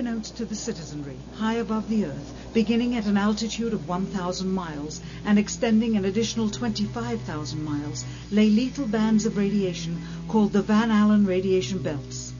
Unbeknownst 0.00 0.38
to 0.38 0.46
the 0.46 0.54
citizenry, 0.54 1.18
high 1.34 1.56
above 1.56 1.86
the 1.90 2.06
earth, 2.06 2.32
beginning 2.54 2.96
at 2.96 3.04
an 3.04 3.18
altitude 3.18 3.74
of 3.74 3.86
1,000 3.86 4.50
miles 4.50 4.98
and 5.26 5.38
extending 5.38 5.94
an 5.94 6.06
additional 6.06 6.48
25,000 6.48 7.62
miles, 7.62 8.06
lay 8.30 8.48
lethal 8.48 8.86
bands 8.86 9.26
of 9.26 9.36
radiation 9.36 10.00
called 10.26 10.54
the 10.54 10.62
Van 10.62 10.90
Allen 10.90 11.26
radiation 11.26 11.82
belts. 11.82 12.32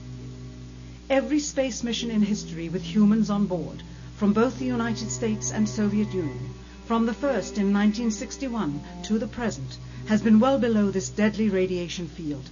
Every 1.07 1.39
space 1.39 1.83
mission 1.83 2.09
in 2.09 2.23
history 2.23 2.67
with 2.67 2.81
humans 2.81 3.29
on 3.29 3.45
board, 3.45 3.83
from 4.15 4.33
both 4.33 4.57
the 4.57 4.65
United 4.65 5.11
States 5.11 5.51
and 5.51 5.69
Soviet 5.69 6.11
Union, 6.11 6.55
from 6.87 7.05
the 7.05 7.13
first 7.13 7.59
in 7.59 7.71
1961 7.71 8.81
to 9.03 9.19
the 9.19 9.27
present, 9.27 9.77
has 10.07 10.23
been 10.23 10.39
well 10.39 10.57
below 10.57 10.89
this 10.89 11.09
deadly 11.09 11.47
radiation 11.47 12.07
field. 12.07 12.49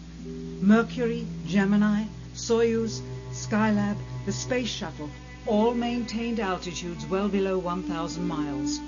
Mercury, 0.61 1.25
Gemini, 1.47 2.03
Soyuz, 2.35 3.01
Skylab, 3.33 3.97
the 4.25 4.31
Space 4.31 4.69
Shuttle, 4.69 5.09
all 5.45 5.73
maintained 5.73 6.39
altitudes 6.39 7.05
well 7.05 7.29
below 7.29 7.57
1,000 7.57 8.27
miles. 8.27 8.79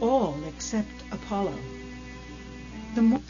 All 0.00 0.36
except 0.46 0.88
Apollo. 1.12 1.54
More 2.96 3.20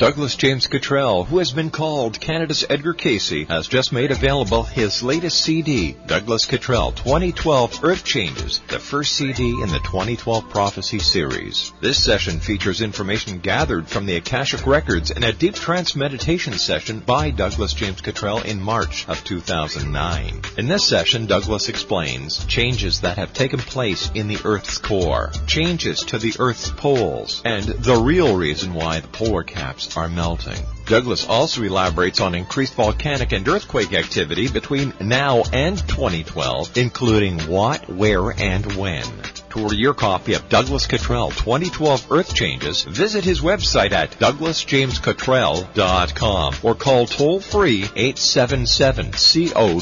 Douglas 0.01 0.35
James 0.35 0.65
Cottrell, 0.65 1.25
who 1.25 1.37
has 1.37 1.51
been 1.51 1.69
called 1.69 2.19
Canada's 2.19 2.65
Edgar 2.67 2.95
Cayce, 2.95 3.47
has 3.47 3.67
just 3.67 3.93
made 3.93 4.09
available 4.09 4.63
his 4.63 5.03
latest 5.03 5.39
CD, 5.39 5.95
Douglas 6.07 6.47
Cottrell 6.47 6.91
2012 6.93 7.81
Earth 7.83 8.03
Changes, 8.03 8.61
the 8.67 8.79
first 8.79 9.13
CD 9.13 9.49
in 9.61 9.69
the 9.69 9.77
2012 9.77 10.49
Prophecy 10.49 10.97
series. 10.97 11.71
This 11.81 12.03
session 12.03 12.39
features 12.39 12.81
information 12.81 13.41
gathered 13.41 13.87
from 13.87 14.07
the 14.07 14.15
Akashic 14.15 14.65
Records 14.65 15.11
in 15.11 15.23
a 15.23 15.33
deep 15.33 15.53
trance 15.53 15.95
meditation 15.95 16.53
session 16.53 17.01
by 17.01 17.29
Douglas 17.29 17.75
James 17.75 18.01
Cottrell 18.01 18.41
in 18.41 18.59
March 18.59 19.07
of 19.07 19.23
2009. 19.23 20.41
In 20.57 20.67
this 20.67 20.87
session, 20.87 21.27
Douglas 21.27 21.69
explains 21.69 22.43
changes 22.45 23.01
that 23.01 23.19
have 23.19 23.33
taken 23.33 23.59
place 23.59 24.09
in 24.15 24.27
the 24.27 24.39
Earth's 24.45 24.79
core, 24.79 25.31
changes 25.45 25.99
to 26.05 26.17
the 26.17 26.33
Earth's 26.39 26.71
poles, 26.71 27.43
and 27.45 27.65
the 27.65 27.97
real 27.97 28.35
reason 28.35 28.73
why 28.73 28.99
the 28.99 29.07
polar 29.07 29.43
caps 29.43 29.90
are 29.97 30.09
melting. 30.09 30.59
Douglas 30.85 31.27
also 31.27 31.63
elaborates 31.63 32.19
on 32.19 32.35
increased 32.35 32.73
volcanic 32.73 33.31
and 33.31 33.47
earthquake 33.47 33.93
activity 33.93 34.49
between 34.49 34.93
now 34.99 35.43
and 35.53 35.77
2012, 35.87 36.77
including 36.77 37.39
what, 37.41 37.87
where, 37.89 38.31
and 38.31 38.75
when. 38.75 39.03
To 39.51 39.61
order 39.63 39.75
your 39.75 39.93
copy 39.93 40.33
of 40.33 40.49
Douglas 40.49 40.87
Cottrell 40.87 41.29
2012 41.31 42.11
Earth 42.11 42.33
Changes, 42.33 42.83
visit 42.83 43.25
his 43.25 43.41
website 43.41 43.91
at 43.91 44.11
douglasjamescottrell.com 44.11 46.55
or 46.63 46.75
call 46.75 47.05
toll 47.05 47.41
free 47.41 47.83
877 47.95 49.11
COTTREL. 49.11 49.81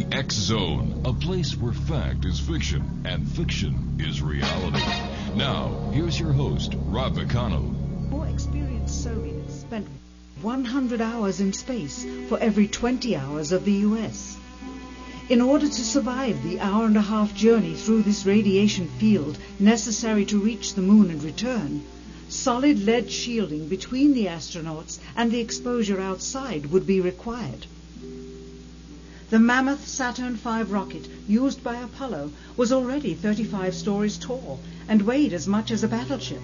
X 0.11 0.35
Zone, 0.35 1.01
a 1.05 1.13
place 1.13 1.55
where 1.55 1.71
fact 1.71 2.25
is 2.25 2.37
fiction 2.37 2.83
and 3.05 3.25
fiction 3.25 3.95
is 3.97 4.21
reality. 4.21 4.83
Now, 5.35 5.89
here's 5.93 6.19
your 6.19 6.33
host, 6.33 6.75
Rob 6.87 7.15
McConnell. 7.15 8.09
More 8.09 8.27
experienced 8.27 9.03
Soviets 9.03 9.61
spent 9.61 9.87
100 10.41 10.99
hours 10.99 11.39
in 11.39 11.53
space 11.53 12.05
for 12.27 12.37
every 12.39 12.67
20 12.67 13.15
hours 13.15 13.53
of 13.53 13.63
the 13.63 13.71
US. 13.87 14.35
In 15.29 15.39
order 15.39 15.67
to 15.69 15.83
survive 15.85 16.43
the 16.43 16.59
hour 16.59 16.87
and 16.87 16.97
a 16.97 17.01
half 17.01 17.33
journey 17.33 17.73
through 17.73 18.01
this 18.01 18.25
radiation 18.25 18.89
field 18.99 19.37
necessary 19.59 20.25
to 20.25 20.41
reach 20.41 20.73
the 20.73 20.81
moon 20.81 21.09
and 21.09 21.23
return, 21.23 21.85
solid 22.27 22.79
lead 22.79 23.09
shielding 23.09 23.69
between 23.69 24.13
the 24.13 24.25
astronauts 24.25 24.99
and 25.15 25.31
the 25.31 25.39
exposure 25.39 26.01
outside 26.01 26.65
would 26.65 26.85
be 26.85 26.99
required. 26.99 27.65
The 29.31 29.39
mammoth 29.39 29.87
Saturn 29.87 30.35
V 30.35 30.63
rocket 30.63 31.07
used 31.25 31.63
by 31.63 31.77
Apollo 31.77 32.33
was 32.57 32.73
already 32.73 33.13
35 33.13 33.73
stories 33.73 34.17
tall 34.17 34.59
and 34.89 35.03
weighed 35.03 35.31
as 35.31 35.47
much 35.47 35.71
as 35.71 35.85
a 35.85 35.87
battleship. 35.87 36.41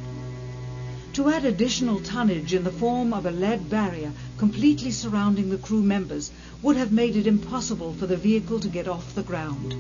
To 1.12 1.28
add 1.28 1.44
additional 1.44 2.00
tonnage 2.00 2.54
in 2.54 2.64
the 2.64 2.72
form 2.72 3.12
of 3.12 3.26
a 3.26 3.32
lead 3.32 3.70
barrier 3.70 4.14
completely 4.38 4.92
surrounding 4.92 5.50
the 5.50 5.58
crew 5.58 5.82
members 5.82 6.32
would 6.62 6.78
have 6.78 6.94
made 6.94 7.18
it 7.18 7.28
impossible 7.28 7.94
for 7.94 8.08
the 8.08 8.16
vehicle 8.16 8.62
to 8.62 8.70
get 8.70 8.88
off 8.88 9.14
the 9.16 9.22
ground. 9.22 9.76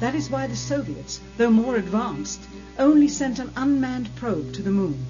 That 0.00 0.14
is 0.14 0.30
why 0.30 0.46
the 0.46 0.56
Soviets, 0.56 1.20
though 1.36 1.50
more 1.50 1.76
advanced, 1.76 2.40
only 2.78 3.08
sent 3.08 3.40
an 3.40 3.50
unmanned 3.56 4.16
probe 4.16 4.54
to 4.54 4.62
the 4.62 4.70
moon. 4.70 5.04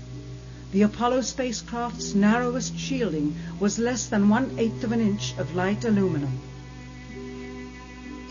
The 0.72 0.82
Apollo 0.82 1.20
spacecraft's 1.20 2.16
narrowest 2.16 2.76
shielding 2.76 3.36
was 3.60 3.78
less 3.78 4.06
than 4.06 4.28
one-eighth 4.28 4.82
of 4.82 4.90
an 4.90 5.00
inch 5.00 5.34
of 5.38 5.54
light 5.54 5.84
aluminum. 5.84 6.40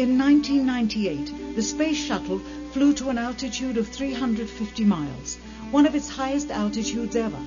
In 0.02 0.18
1998, 0.18 1.56
the 1.56 1.62
Space 1.62 1.96
Shuttle 1.96 2.40
flew 2.72 2.92
to 2.96 3.10
an 3.10 3.20
altitude 3.20 3.78
of 3.78 3.88
350 3.88 4.84
miles, 4.84 5.38
one 5.70 5.86
of 5.86 5.94
its 5.94 6.10
highest 6.10 6.50
altitudes 6.50 7.16
ever, 7.16 7.38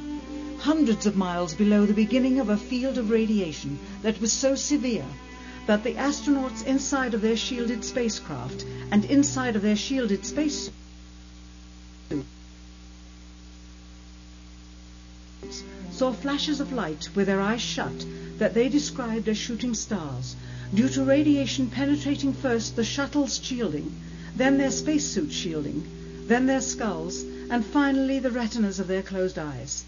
hundreds 0.60 1.04
of 1.04 1.16
miles 1.16 1.52
below 1.52 1.84
the 1.84 1.92
beginning 1.92 2.38
of 2.38 2.50
a 2.50 2.56
field 2.56 2.96
of 2.96 3.10
radiation 3.10 3.80
that 4.02 4.20
was 4.20 4.32
so 4.32 4.54
severe 4.54 5.04
that 5.66 5.82
the 5.82 5.94
astronauts 5.94 6.64
inside 6.64 7.12
of 7.12 7.22
their 7.22 7.36
shielded 7.36 7.84
spacecraft 7.84 8.64
and 8.92 9.04
inside 9.06 9.56
of 9.56 9.62
their 9.62 9.74
shielded 9.74 10.24
space 10.24 10.70
saw 15.90 16.12
flashes 16.12 16.60
of 16.60 16.72
light 16.72 17.08
with 17.16 17.26
their 17.26 17.40
eyes 17.40 17.60
shut 17.60 18.06
that 18.38 18.54
they 18.54 18.68
described 18.68 19.28
as 19.28 19.36
shooting 19.36 19.74
stars 19.74 20.36
due 20.72 20.88
to 20.88 21.04
radiation 21.04 21.68
penetrating 21.68 22.32
first 22.32 22.76
the 22.76 22.84
shuttle's 22.84 23.38
shielding, 23.42 24.00
then 24.34 24.58
their 24.58 24.70
spacesuit 24.70 25.32
shielding, 25.32 25.86
then 26.26 26.46
their 26.46 26.60
skulls, 26.60 27.24
and 27.50 27.64
finally 27.64 28.18
the 28.18 28.30
retinas 28.30 28.80
of 28.80 28.86
their 28.86 29.02
closed 29.02 29.38
eyes. 29.38 29.84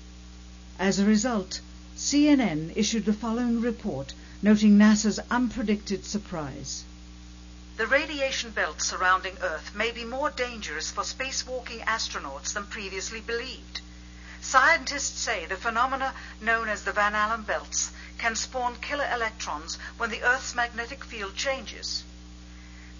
As 0.78 0.98
a 0.98 1.06
result, 1.06 1.60
CNN 1.96 2.72
issued 2.76 3.06
the 3.06 3.12
following 3.12 3.60
report 3.60 4.12
noting 4.42 4.76
NASA's 4.76 5.18
unpredicted 5.30 6.04
surprise. 6.04 6.84
the 7.78 7.86
radiation 7.86 8.50
belt 8.50 8.82
surrounding 8.82 9.36
Earth 9.42 9.74
may 9.74 9.90
be 9.90 10.04
more 10.04 10.30
dangerous 10.30 10.90
for 10.90 11.02
spacewalking 11.02 11.84
astronauts 11.84 12.52
than 12.52 12.66
previously 12.66 13.20
believed. 13.20 13.80
Scientists 14.48 15.18
say 15.18 15.44
the 15.44 15.56
phenomena 15.56 16.14
known 16.40 16.68
as 16.68 16.84
the 16.84 16.92
Van 16.92 17.16
Allen 17.16 17.42
belts 17.42 17.90
can 18.16 18.36
spawn 18.36 18.76
killer 18.76 19.08
electrons 19.12 19.76
when 19.96 20.08
the 20.08 20.22
Earth's 20.22 20.54
magnetic 20.54 21.02
field 21.02 21.34
changes. 21.34 22.04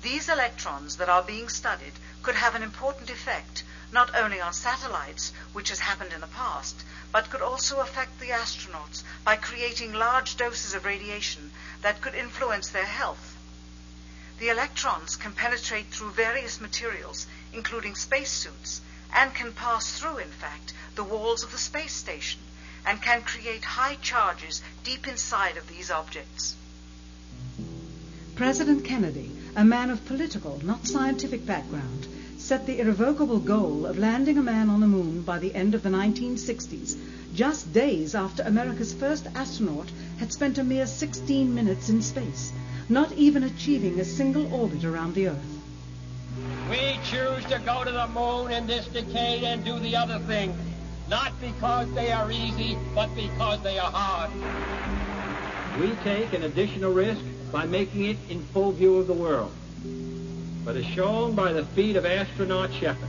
These 0.02 0.28
electrons 0.28 0.96
that 0.96 1.08
are 1.08 1.22
being 1.22 1.48
studied 1.48 1.92
could 2.24 2.34
have 2.34 2.56
an 2.56 2.64
important 2.64 3.10
effect 3.10 3.62
not 3.92 4.12
only 4.12 4.40
on 4.40 4.52
satellites, 4.54 5.32
which 5.52 5.68
has 5.68 5.78
happened 5.78 6.12
in 6.12 6.20
the 6.20 6.26
past, 6.26 6.82
but 7.12 7.30
could 7.30 7.42
also 7.42 7.78
affect 7.78 8.18
the 8.18 8.30
astronauts 8.30 9.04
by 9.22 9.36
creating 9.36 9.92
large 9.92 10.36
doses 10.36 10.74
of 10.74 10.84
radiation 10.84 11.52
that 11.80 12.00
could 12.00 12.16
influence 12.16 12.70
their 12.70 12.86
health. 12.86 13.36
The 14.40 14.48
electrons 14.48 15.14
can 15.14 15.32
penetrate 15.32 15.92
through 15.92 16.10
various 16.10 16.60
materials, 16.60 17.28
including 17.52 17.94
spacesuits, 17.94 18.80
and 19.12 19.34
can 19.34 19.52
pass 19.52 19.98
through, 19.98 20.18
in 20.18 20.30
fact, 20.30 20.72
the 20.94 21.04
walls 21.04 21.42
of 21.42 21.52
the 21.52 21.58
space 21.58 21.94
station, 21.94 22.40
and 22.86 23.02
can 23.02 23.22
create 23.22 23.64
high 23.64 23.96
charges 23.96 24.62
deep 24.84 25.06
inside 25.06 25.56
of 25.56 25.68
these 25.68 25.90
objects. 25.90 26.54
President 28.34 28.84
Kennedy, 28.84 29.30
a 29.56 29.64
man 29.64 29.90
of 29.90 30.04
political, 30.04 30.60
not 30.62 30.86
scientific 30.86 31.46
background, 31.46 32.06
set 32.38 32.66
the 32.66 32.78
irrevocable 32.78 33.40
goal 33.40 33.86
of 33.86 33.98
landing 33.98 34.38
a 34.38 34.42
man 34.42 34.68
on 34.68 34.80
the 34.80 34.86
moon 34.86 35.22
by 35.22 35.38
the 35.38 35.54
end 35.54 35.74
of 35.74 35.82
the 35.82 35.88
1960s, 35.88 36.96
just 37.34 37.72
days 37.72 38.14
after 38.14 38.42
America's 38.42 38.92
first 38.92 39.26
astronaut 39.34 39.90
had 40.18 40.32
spent 40.32 40.58
a 40.58 40.64
mere 40.64 40.86
16 40.86 41.54
minutes 41.54 41.88
in 41.88 42.00
space, 42.02 42.52
not 42.88 43.10
even 43.12 43.42
achieving 43.42 43.98
a 43.98 44.04
single 44.04 44.52
orbit 44.54 44.84
around 44.84 45.14
the 45.14 45.28
Earth. 45.28 45.55
We 46.70 46.98
choose 47.04 47.44
to 47.44 47.60
go 47.64 47.84
to 47.84 47.92
the 47.92 48.08
moon 48.08 48.50
in 48.50 48.66
this 48.66 48.86
decade 48.88 49.44
and 49.44 49.64
do 49.64 49.78
the 49.78 49.94
other 49.94 50.18
thing, 50.20 50.56
not 51.08 51.40
because 51.40 51.92
they 51.94 52.10
are 52.10 52.30
easy, 52.32 52.76
but 52.94 53.14
because 53.14 53.62
they 53.62 53.78
are 53.78 53.90
hard. 53.90 54.30
We 55.80 55.94
take 56.02 56.32
an 56.32 56.42
additional 56.42 56.92
risk 56.92 57.20
by 57.52 57.66
making 57.66 58.06
it 58.06 58.16
in 58.28 58.42
full 58.46 58.72
view 58.72 58.96
of 58.96 59.06
the 59.06 59.12
world. 59.12 59.52
But 60.64 60.76
as 60.76 60.84
shown 60.86 61.36
by 61.36 61.52
the 61.52 61.64
feat 61.64 61.94
of 61.94 62.04
astronaut 62.04 62.72
Shepard, 62.72 63.08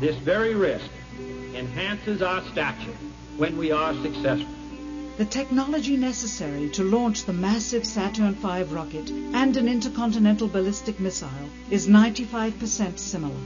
this 0.00 0.16
very 0.16 0.54
risk 0.54 0.90
enhances 1.54 2.22
our 2.22 2.42
stature 2.50 2.96
when 3.36 3.56
we 3.56 3.70
are 3.70 3.94
successful. 4.02 4.53
The 5.16 5.24
technology 5.24 5.96
necessary 5.96 6.68
to 6.70 6.82
launch 6.82 7.24
the 7.24 7.32
massive 7.32 7.86
Saturn 7.86 8.34
V 8.34 8.64
rocket 8.64 9.10
and 9.10 9.56
an 9.56 9.68
intercontinental 9.68 10.48
ballistic 10.48 10.98
missile 10.98 11.28
is 11.70 11.86
95% 11.86 12.98
similar. 12.98 13.36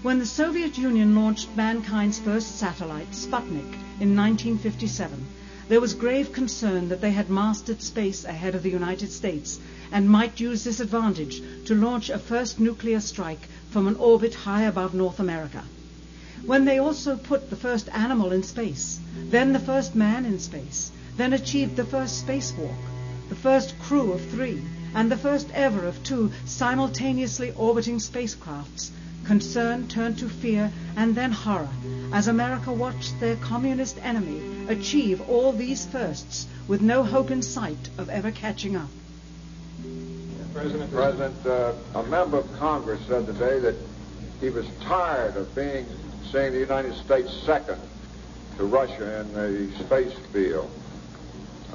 When 0.00 0.18
the 0.18 0.24
Soviet 0.24 0.78
Union 0.78 1.14
launched 1.14 1.54
mankind's 1.54 2.18
first 2.18 2.58
satellite, 2.58 3.12
Sputnik, 3.12 3.74
in 4.00 4.16
1957, 4.16 5.26
there 5.68 5.78
was 5.82 5.92
grave 5.92 6.32
concern 6.32 6.88
that 6.88 7.02
they 7.02 7.10
had 7.10 7.28
mastered 7.28 7.82
space 7.82 8.24
ahead 8.24 8.54
of 8.54 8.62
the 8.62 8.70
United 8.70 9.12
States 9.12 9.58
and 9.92 10.08
might 10.08 10.40
use 10.40 10.64
this 10.64 10.80
advantage 10.80 11.42
to 11.66 11.74
launch 11.74 12.08
a 12.08 12.18
first 12.18 12.58
nuclear 12.58 12.98
strike 12.98 13.46
from 13.68 13.86
an 13.86 13.96
orbit 13.96 14.32
high 14.34 14.62
above 14.62 14.94
North 14.94 15.20
America. 15.20 15.64
When 16.46 16.64
they 16.64 16.78
also 16.78 17.14
put 17.14 17.50
the 17.50 17.56
first 17.56 17.90
animal 17.90 18.32
in 18.32 18.42
space, 18.42 18.98
then 19.28 19.52
the 19.52 19.58
first 19.58 19.94
man 19.94 20.24
in 20.24 20.38
space, 20.38 20.90
then 21.16 21.32
achieved 21.32 21.76
the 21.76 21.84
first 21.84 22.26
spacewalk, 22.26 22.74
the 23.28 23.34
first 23.34 23.78
crew 23.80 24.12
of 24.12 24.30
three, 24.30 24.60
and 24.94 25.10
the 25.10 25.16
first 25.16 25.48
ever 25.54 25.86
of 25.86 26.02
two 26.02 26.32
simultaneously 26.44 27.52
orbiting 27.56 27.98
spacecrafts, 27.98 28.90
concern 29.24 29.86
turned 29.88 30.18
to 30.18 30.28
fear 30.28 30.72
and 30.96 31.14
then 31.14 31.30
horror 31.30 31.68
as 32.12 32.26
America 32.26 32.72
watched 32.72 33.18
their 33.20 33.36
communist 33.36 33.98
enemy 34.02 34.40
achieve 34.68 35.20
all 35.28 35.52
these 35.52 35.86
firsts 35.86 36.46
with 36.66 36.80
no 36.80 37.02
hope 37.02 37.30
in 37.30 37.42
sight 37.42 37.90
of 37.98 38.08
ever 38.08 38.30
catching 38.30 38.76
up. 38.76 38.88
President, 40.52 40.92
President 40.92 41.46
uh, 41.46 41.72
a 41.94 42.02
member 42.04 42.38
of 42.38 42.52
Congress 42.58 43.00
said 43.06 43.26
today 43.26 43.60
that 43.60 43.76
he 44.40 44.50
was 44.50 44.66
tired 44.82 45.36
of 45.36 45.54
being 45.54 45.86
seeing 46.32 46.52
the 46.52 46.58
United 46.58 46.94
States 46.94 47.32
second 47.44 47.80
to 48.56 48.64
Russia 48.64 49.20
in 49.20 49.32
the 49.32 49.84
space 49.84 50.14
field. 50.32 50.70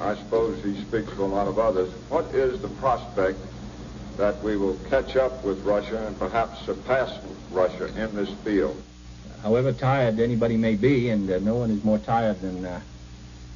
I 0.00 0.14
suppose 0.16 0.62
he 0.62 0.80
speaks 0.82 1.10
for 1.12 1.22
a 1.22 1.26
lot 1.26 1.48
of 1.48 1.58
others. 1.58 1.90
What 2.08 2.26
is 2.34 2.60
the 2.60 2.68
prospect 2.68 3.38
that 4.16 4.42
we 4.42 4.56
will 4.56 4.76
catch 4.90 5.16
up 5.16 5.42
with 5.44 5.62
Russia 5.64 6.06
and 6.06 6.18
perhaps 6.18 6.64
surpass 6.64 7.18
Russia 7.50 7.86
in 7.86 8.14
this 8.14 8.30
field? 8.44 8.80
However 9.42 9.72
tired 9.72 10.18
anybody 10.18 10.56
may 10.56 10.74
be, 10.74 11.10
and 11.10 11.30
uh, 11.30 11.38
no 11.38 11.54
one 11.54 11.70
is 11.70 11.84
more 11.84 11.98
tired 11.98 12.40
than 12.40 12.64
uh, 12.64 12.80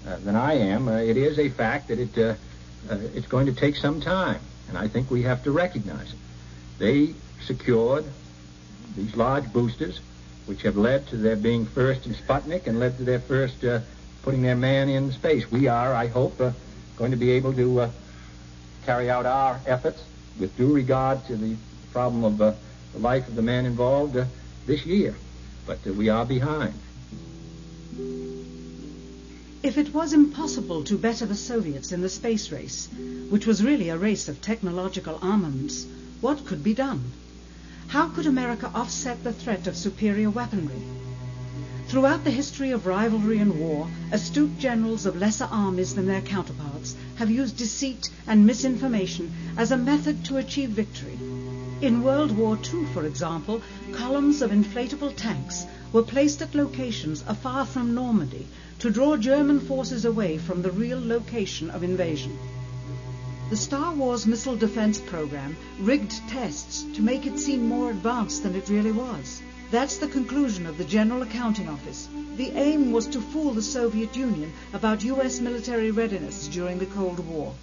uh, 0.07 0.16
than 0.18 0.34
I 0.34 0.55
am, 0.55 0.88
uh, 0.88 0.97
it 0.97 1.16
is 1.16 1.38
a 1.38 1.51
fact 1.51 1.88
that 1.88 1.99
it 1.99 2.16
uh, 2.16 2.34
uh, 2.91 2.99
it's 3.14 3.26
going 3.26 3.47
to 3.47 3.53
take 3.53 3.76
some 3.76 4.01
time, 4.01 4.41
and 4.68 4.78
I 4.78 4.88
think 4.88 5.11
we 5.11 5.22
have 5.22 5.43
to 5.45 5.51
recognize 5.51 6.12
it. 6.12 6.18
They 6.78 7.14
secured 7.45 8.05
these 8.97 9.14
large 9.16 9.53
boosters, 9.53 10.01
which 10.47 10.62
have 10.62 10.76
led 10.76 11.07
to 11.09 11.16
their 11.16 11.36
being 11.36 11.66
first 11.66 12.07
in 12.07 12.14
Sputnik 12.14 12.66
and 12.66 12.80
led 12.80 12.97
to 12.97 13.05
their 13.05 13.20
first 13.20 13.62
putting 14.23 14.43
their 14.43 14.57
man 14.57 14.89
in 14.89 15.12
space. 15.12 15.51
We 15.51 15.68
are, 15.68 15.95
I 15.95 16.07
hope, 16.07 16.41
uh, 16.41 16.53
going 16.97 17.11
to 17.12 17.16
be 17.16 17.31
able 17.33 17.53
to 17.55 17.81
uh, 17.81 17.91
carry 18.85 19.11
out 19.11 19.27
our 19.27 19.61
efforts 19.66 20.03
with 20.39 20.57
due 20.57 20.73
regard 20.73 21.25
to 21.27 21.37
the 21.37 21.57
problem 21.93 22.25
of 22.25 22.41
uh, 22.41 22.53
the 22.93 22.99
life 22.99 23.29
of 23.29 23.35
the 23.35 23.43
man 23.43 23.66
involved 23.66 24.16
uh, 24.16 24.25
this 24.66 24.85
year. 24.87 25.14
But 25.66 25.79
uh, 25.87 25.93
we 25.93 26.09
are 26.09 26.25
behind. 26.25 26.75
If 29.62 29.77
it 29.77 29.93
was 29.93 30.12
impossible 30.12 30.85
to 30.85 30.97
better 30.97 31.27
the 31.27 31.35
Soviets 31.35 31.93
in 31.93 32.01
the 32.01 32.09
space 32.09 32.51
race, 32.51 32.89
which 33.29 33.47
was 33.47 33.62
really 33.62 33.91
a 33.91 33.99
race 33.99 34.29
of 34.29 34.41
technological 34.41 35.18
armaments, 35.21 35.87
what 36.21 36.47
could 36.47 36.64
be 36.64 36.75
done? 36.75 37.12
How 37.89 38.09
could 38.09 38.27
America 38.27 38.71
offset 38.75 39.23
the 39.23 39.33
threat 39.33 39.66
of 39.66 39.77
superior 39.77 40.31
weaponry? 40.31 40.81
Throughout 41.91 42.22
the 42.22 42.30
history 42.30 42.70
of 42.70 42.86
rivalry 42.86 43.38
and 43.38 43.59
war, 43.59 43.88
astute 44.12 44.61
generals 44.61 45.07
of 45.07 45.16
lesser 45.16 45.49
armies 45.51 45.93
than 45.93 46.07
their 46.07 46.20
counterparts 46.20 46.95
have 47.16 47.32
used 47.32 47.57
deceit 47.57 48.09
and 48.28 48.47
misinformation 48.47 49.32
as 49.57 49.72
a 49.72 49.76
method 49.76 50.24
to 50.26 50.36
achieve 50.36 50.70
victory. 50.70 51.18
In 51.80 52.05
World 52.05 52.30
War 52.30 52.57
II, 52.57 52.86
for 52.95 53.07
example, 53.07 53.61
columns 53.93 54.41
of 54.41 54.53
inflatable 54.53 55.16
tanks 55.16 55.66
were 55.93 56.05
placed 56.05 56.41
at 56.43 56.55
locations 56.55 57.24
afar 57.26 57.66
from 57.66 57.93
Normandy 57.93 58.47
to 58.78 58.91
draw 58.91 59.16
German 59.16 59.59
forces 59.59 60.05
away 60.05 60.38
from 60.38 60.62
the 60.62 60.70
real 60.70 61.05
location 61.05 61.70
of 61.70 61.82
invasion. 61.82 62.38
The 63.51 63.57
Star 63.57 63.93
Wars 63.93 64.28
missile 64.28 64.55
defense 64.55 65.01
program 65.01 65.57
rigged 65.80 66.12
tests 66.28 66.84
to 66.95 67.03
make 67.03 67.26
it 67.26 67.41
seem 67.41 67.66
more 67.66 67.91
advanced 67.91 68.45
than 68.45 68.55
it 68.55 68.68
really 68.68 68.93
was. 68.93 69.43
That's 69.71 69.99
the 69.99 70.09
conclusion 70.09 70.66
of 70.66 70.79
the 70.79 70.85
General 70.85 71.23
Accounting 71.23 71.68
Office. 71.68 72.09
The 72.37 72.51
aim 72.57 72.91
was 72.91 73.07
to 73.07 73.21
fool 73.21 73.53
the 73.53 73.62
Soviet 73.62 74.16
Union 74.16 74.53
about 74.73 75.05
U.S. 75.05 75.39
military 75.39 75.93
readiness 75.93 76.49
during 76.49 76.81
the 76.81 76.87
Cold 76.87 77.21
War. 77.21 77.55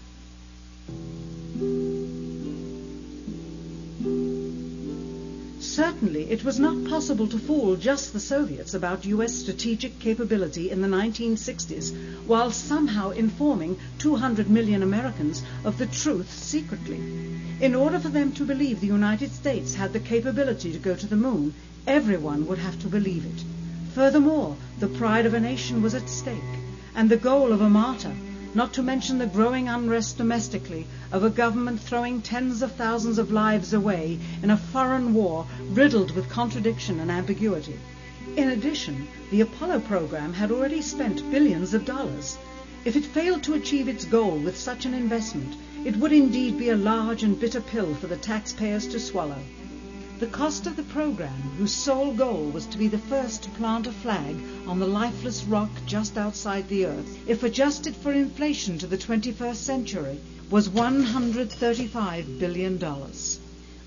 Certainly, 5.59 6.31
it 6.31 6.45
was 6.45 6.59
not 6.59 6.85
possible 6.85 7.27
to 7.27 7.37
fool 7.37 7.75
just 7.75 8.13
the 8.13 8.21
Soviets 8.21 8.73
about 8.73 9.03
U.S. 9.05 9.33
strategic 9.33 9.99
capability 9.99 10.71
in 10.71 10.81
the 10.81 10.87
1960s 10.87 11.93
while 12.25 12.51
somehow 12.51 13.09
informing 13.09 13.77
200 13.99 14.49
million 14.49 14.81
Americans 14.81 15.43
of 15.65 15.77
the 15.77 15.85
truth 15.85 16.31
secretly. 16.31 17.01
In 17.59 17.75
order 17.75 17.99
for 17.99 18.09
them 18.09 18.31
to 18.33 18.45
believe 18.45 18.79
the 18.79 18.87
United 18.87 19.33
States 19.33 19.75
had 19.75 19.91
the 19.91 19.99
capability 19.99 20.71
to 20.71 20.79
go 20.79 20.95
to 20.95 21.05
the 21.05 21.17
moon, 21.17 21.53
everyone 21.87 22.45
would 22.45 22.57
have 22.57 22.77
to 22.79 22.87
believe 22.87 23.25
it. 23.25 23.43
Furthermore, 23.95 24.57
the 24.79 24.87
pride 24.87 25.25
of 25.25 25.33
a 25.33 25.39
nation 25.39 25.81
was 25.81 25.95
at 25.95 26.09
stake, 26.09 26.59
and 26.93 27.09
the 27.09 27.17
goal 27.17 27.51
of 27.51 27.61
a 27.61 27.69
martyr, 27.69 28.13
not 28.53 28.73
to 28.73 28.83
mention 28.83 29.17
the 29.17 29.25
growing 29.25 29.69
unrest 29.69 30.17
domestically 30.17 30.85
of 31.11 31.23
a 31.23 31.29
government 31.29 31.79
throwing 31.79 32.21
tens 32.21 32.61
of 32.61 32.71
thousands 32.73 33.17
of 33.17 33.31
lives 33.31 33.73
away 33.73 34.19
in 34.43 34.49
a 34.49 34.57
foreign 34.57 35.13
war 35.13 35.45
riddled 35.69 36.11
with 36.11 36.29
contradiction 36.29 36.99
and 36.99 37.09
ambiguity. 37.09 37.79
In 38.35 38.49
addition, 38.49 39.07
the 39.31 39.41
Apollo 39.41 39.79
program 39.79 40.33
had 40.33 40.51
already 40.51 40.81
spent 40.81 41.31
billions 41.31 41.73
of 41.73 41.85
dollars. 41.85 42.37
If 42.85 42.95
it 42.95 43.05
failed 43.05 43.43
to 43.43 43.53
achieve 43.53 43.87
its 43.87 44.05
goal 44.05 44.37
with 44.37 44.57
such 44.57 44.85
an 44.85 44.93
investment, 44.93 45.55
it 45.85 45.95
would 45.97 46.11
indeed 46.11 46.57
be 46.57 46.69
a 46.69 46.75
large 46.75 47.23
and 47.23 47.39
bitter 47.39 47.61
pill 47.61 47.95
for 47.95 48.07
the 48.07 48.17
taxpayers 48.17 48.87
to 48.87 48.99
swallow. 48.99 49.39
The 50.19 50.25
cost 50.25 50.65
of 50.65 50.75
the 50.75 50.81
program, 50.81 51.39
whose 51.59 51.71
sole 51.71 52.11
goal 52.11 52.49
was 52.49 52.65
to 52.67 52.77
be 52.79 52.87
the 52.87 52.97
first 52.97 53.43
to 53.43 53.51
plant 53.51 53.85
a 53.85 53.91
flag 53.91 54.35
on 54.65 54.79
the 54.79 54.87
lifeless 54.87 55.43
rock 55.43 55.69
just 55.85 56.17
outside 56.17 56.67
the 56.69 56.87
Earth, 56.87 57.19
if 57.27 57.43
adjusted 57.43 57.95
for 57.95 58.11
inflation 58.11 58.79
to 58.79 58.87
the 58.87 58.97
21st 58.97 59.57
century, 59.57 60.19
was 60.49 60.69
$135 60.69 62.39
billion. 62.39 62.79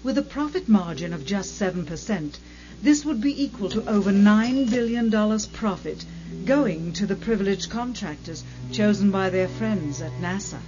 With 0.04 0.18
a 0.18 0.22
profit 0.22 0.68
margin 0.68 1.12
of 1.12 1.26
just 1.26 1.60
7%, 1.60 2.38
this 2.80 3.04
would 3.04 3.20
be 3.20 3.42
equal 3.42 3.68
to 3.70 3.90
over 3.90 4.12
$9 4.12 4.70
billion 4.70 5.10
profit 5.52 6.04
going 6.44 6.92
to 6.92 7.06
the 7.06 7.16
privileged 7.16 7.70
contractors 7.70 8.44
chosen 8.70 9.10
by 9.10 9.30
their 9.30 9.48
friends 9.48 10.00
at 10.00 10.12
NASA. 10.20 10.60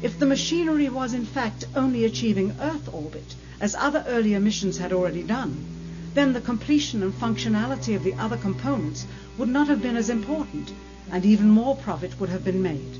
If 0.00 0.20
the 0.20 0.26
machinery 0.26 0.88
was 0.88 1.12
in 1.12 1.26
fact 1.26 1.64
only 1.74 2.04
achieving 2.04 2.54
Earth 2.60 2.88
orbit, 2.94 3.34
as 3.60 3.74
other 3.74 4.04
earlier 4.08 4.40
missions 4.40 4.78
had 4.78 4.92
already 4.92 5.22
done, 5.22 5.56
then 6.14 6.32
the 6.32 6.40
completion 6.40 7.02
and 7.02 7.12
functionality 7.12 7.96
of 7.96 8.04
the 8.04 8.14
other 8.14 8.36
components 8.36 9.06
would 9.36 9.48
not 9.48 9.68
have 9.68 9.82
been 9.82 9.96
as 9.96 10.10
important, 10.10 10.72
and 11.10 11.24
even 11.24 11.48
more 11.48 11.76
profit 11.76 12.18
would 12.20 12.28
have 12.28 12.44
been 12.44 12.62
made. 12.62 12.98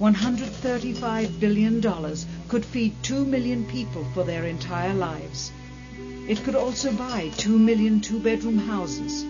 $135 0.00 1.38
billion 1.38 1.80
could 2.48 2.64
feed 2.64 2.92
2 3.02 3.24
million 3.24 3.64
people 3.64 4.04
for 4.12 4.24
their 4.24 4.44
entire 4.44 4.94
lives. 4.94 5.52
It 6.28 6.42
could 6.44 6.54
also 6.54 6.92
buy 6.92 7.30
2 7.36 7.58
million 7.58 8.00
two-bedroom 8.00 8.58
houses. 8.58 9.24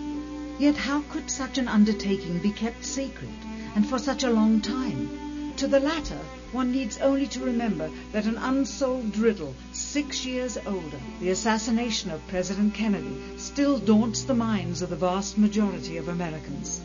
Yet 0.59 0.75
how 0.77 1.01
could 1.11 1.29
such 1.29 1.57
an 1.57 1.67
undertaking 1.67 2.39
be 2.39 2.51
kept 2.51 2.85
secret, 2.85 3.29
and 3.75 3.87
for 3.87 3.99
such 3.99 4.23
a 4.23 4.29
long 4.29 4.61
time? 4.61 5.53
To 5.57 5.67
the 5.67 5.79
latter, 5.79 6.19
one 6.53 6.71
needs 6.71 6.99
only 6.99 7.25
to 7.25 7.43
remember 7.43 7.89
that 8.11 8.25
an 8.25 8.37
unsolved 8.37 9.17
riddle, 9.17 9.55
six 9.71 10.23
years 10.23 10.57
older, 10.67 10.99
the 11.19 11.31
assassination 11.31 12.11
of 12.11 12.27
President 12.27 12.73
Kennedy, 12.75 13.17
still 13.37 13.79
daunts 13.79 14.21
the 14.21 14.35
minds 14.35 14.83
of 14.83 14.91
the 14.91 14.95
vast 14.95 15.35
majority 15.37 15.97
of 15.97 16.07
Americans. 16.07 16.79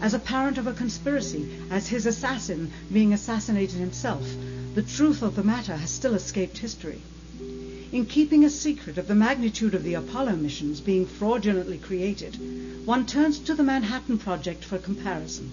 As 0.00 0.12
a 0.12 0.18
parent 0.18 0.58
of 0.58 0.66
a 0.66 0.72
conspiracy, 0.72 1.48
as 1.70 1.86
his 1.86 2.04
assassin 2.04 2.72
being 2.92 3.12
assassinated 3.12 3.78
himself, 3.78 4.28
the 4.74 4.82
truth 4.82 5.22
of 5.22 5.36
the 5.36 5.44
matter 5.44 5.76
has 5.76 5.90
still 5.90 6.14
escaped 6.14 6.58
history. 6.58 7.00
In 7.92 8.06
keeping 8.06 8.44
a 8.44 8.50
secret 8.50 8.98
of 8.98 9.06
the 9.06 9.14
magnitude 9.14 9.74
of 9.74 9.84
the 9.84 9.94
Apollo 9.94 10.36
missions 10.36 10.80
being 10.80 11.06
fraudulently 11.06 11.78
created, 11.78 12.86
one 12.86 13.06
turns 13.06 13.38
to 13.38 13.54
the 13.54 13.62
Manhattan 13.62 14.18
Project 14.18 14.64
for 14.64 14.78
comparison. 14.78 15.52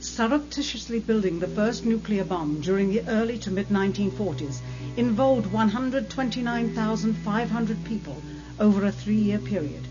Surreptitiously 0.00 1.00
building 1.00 1.40
the 1.40 1.48
first 1.48 1.84
nuclear 1.84 2.22
bomb 2.22 2.60
during 2.60 2.90
the 2.90 3.04
early 3.08 3.36
to 3.38 3.50
mid-1940s 3.50 4.60
involved 4.96 5.52
129,500 5.52 7.84
people 7.84 8.22
over 8.60 8.84
a 8.84 8.92
three-year 8.92 9.40
period. 9.40 9.88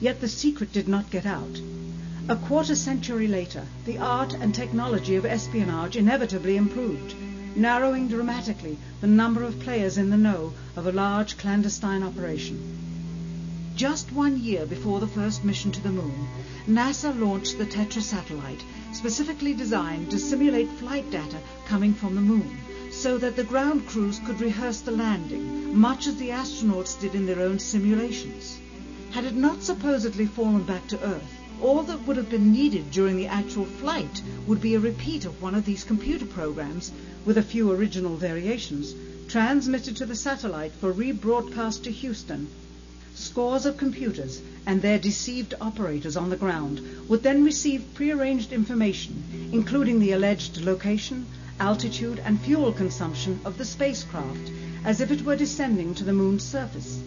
Yet 0.00 0.20
the 0.20 0.28
secret 0.28 0.70
did 0.72 0.86
not 0.86 1.10
get 1.10 1.24
out. 1.24 1.62
A 2.28 2.36
quarter 2.36 2.74
century 2.74 3.26
later, 3.26 3.64
the 3.86 3.96
art 3.96 4.34
and 4.34 4.54
technology 4.54 5.16
of 5.16 5.24
espionage 5.24 5.96
inevitably 5.96 6.58
improved, 6.58 7.14
narrowing 7.56 8.08
dramatically 8.08 8.76
the 9.00 9.06
number 9.06 9.44
of 9.44 9.60
players 9.60 9.96
in 9.96 10.10
the 10.10 10.18
know 10.18 10.52
of 10.76 10.86
a 10.86 10.92
large 10.92 11.38
clandestine 11.38 12.02
operation. 12.02 12.60
Just 13.76 14.12
one 14.12 14.42
year 14.42 14.66
before 14.66 15.00
the 15.00 15.06
first 15.06 15.42
mission 15.42 15.72
to 15.72 15.80
the 15.80 15.88
moon, 15.88 16.28
NASA 16.68 17.18
launched 17.18 17.56
the 17.56 17.64
Tetra 17.64 18.02
satellite, 18.02 18.62
specifically 18.92 19.54
designed 19.54 20.10
to 20.10 20.18
simulate 20.18 20.68
flight 20.70 21.10
data 21.10 21.38
coming 21.66 21.92
from 21.94 22.14
the 22.14 22.20
moon, 22.20 22.56
so 22.90 23.18
that 23.18 23.36
the 23.36 23.44
ground 23.44 23.86
crews 23.86 24.18
could 24.26 24.40
rehearse 24.40 24.80
the 24.80 24.90
landing, 24.90 25.76
much 25.76 26.06
as 26.06 26.16
the 26.16 26.30
astronauts 26.30 26.98
did 27.00 27.14
in 27.14 27.26
their 27.26 27.40
own 27.40 27.58
simulations. 27.58 28.58
Had 29.10 29.24
it 29.24 29.34
not 29.34 29.62
supposedly 29.62 30.26
fallen 30.26 30.62
back 30.62 30.86
to 30.88 31.02
Earth, 31.02 31.38
all 31.60 31.82
that 31.82 32.06
would 32.06 32.16
have 32.16 32.30
been 32.30 32.52
needed 32.52 32.90
during 32.90 33.16
the 33.16 33.26
actual 33.26 33.64
flight 33.64 34.22
would 34.46 34.60
be 34.60 34.74
a 34.74 34.80
repeat 34.80 35.24
of 35.24 35.42
one 35.42 35.54
of 35.54 35.64
these 35.64 35.84
computer 35.84 36.26
programs, 36.26 36.92
with 37.24 37.38
a 37.38 37.42
few 37.42 37.70
original 37.70 38.16
variations, 38.16 38.94
transmitted 39.28 39.96
to 39.96 40.06
the 40.06 40.14
satellite 40.14 40.72
for 40.72 40.92
rebroadcast 40.92 41.82
to 41.82 41.90
Houston. 41.90 42.48
Scores 43.20 43.66
of 43.66 43.76
computers 43.76 44.40
and 44.64 44.80
their 44.80 44.96
deceived 44.96 45.52
operators 45.60 46.16
on 46.16 46.30
the 46.30 46.36
ground 46.36 46.80
would 47.08 47.24
then 47.24 47.42
receive 47.42 47.92
prearranged 47.94 48.52
information, 48.52 49.50
including 49.52 49.98
the 49.98 50.12
alleged 50.12 50.60
location, 50.60 51.26
altitude, 51.58 52.22
and 52.24 52.40
fuel 52.40 52.72
consumption 52.72 53.40
of 53.44 53.58
the 53.58 53.64
spacecraft, 53.64 54.52
as 54.84 55.00
if 55.00 55.10
it 55.10 55.24
were 55.24 55.34
descending 55.34 55.96
to 55.96 56.04
the 56.04 56.12
moon's 56.12 56.44
surface. 56.44 57.00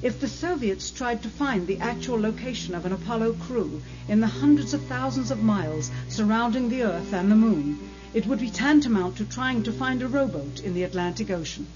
If 0.00 0.20
the 0.20 0.26
Soviets 0.26 0.90
tried 0.90 1.22
to 1.22 1.28
find 1.28 1.66
the 1.66 1.80
actual 1.80 2.18
location 2.18 2.74
of 2.74 2.86
an 2.86 2.92
Apollo 2.92 3.34
crew 3.34 3.82
in 4.08 4.20
the 4.20 4.26
hundreds 4.26 4.72
of 4.72 4.82
thousands 4.86 5.30
of 5.30 5.42
miles 5.42 5.90
surrounding 6.08 6.70
the 6.70 6.82
Earth 6.82 7.12
and 7.12 7.30
the 7.30 7.36
Moon, 7.36 7.78
it 8.14 8.26
would 8.26 8.40
be 8.40 8.48
tantamount 8.48 9.16
to 9.18 9.26
trying 9.26 9.62
to 9.64 9.72
find 9.72 10.02
a 10.02 10.08
rowboat 10.08 10.60
in 10.60 10.72
the 10.72 10.82
Atlantic 10.82 11.30
Ocean. 11.30 11.66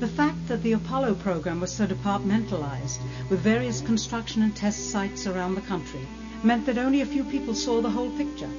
The 0.00 0.06
fact 0.06 0.46
that 0.46 0.62
the 0.62 0.72
Apollo 0.72 1.14
program 1.16 1.60
was 1.60 1.72
so 1.72 1.86
departmentalized, 1.86 3.00
with 3.28 3.40
various 3.40 3.80
construction 3.80 4.42
and 4.42 4.54
test 4.54 4.90
sites 4.90 5.26
around 5.26 5.56
the 5.56 5.60
country, 5.62 6.06
meant 6.44 6.66
that 6.66 6.78
only 6.78 7.00
a 7.00 7.06
few 7.06 7.24
people 7.24 7.54
saw 7.54 7.80
the 7.80 7.90
whole 7.90 8.10
picture. 8.10 8.50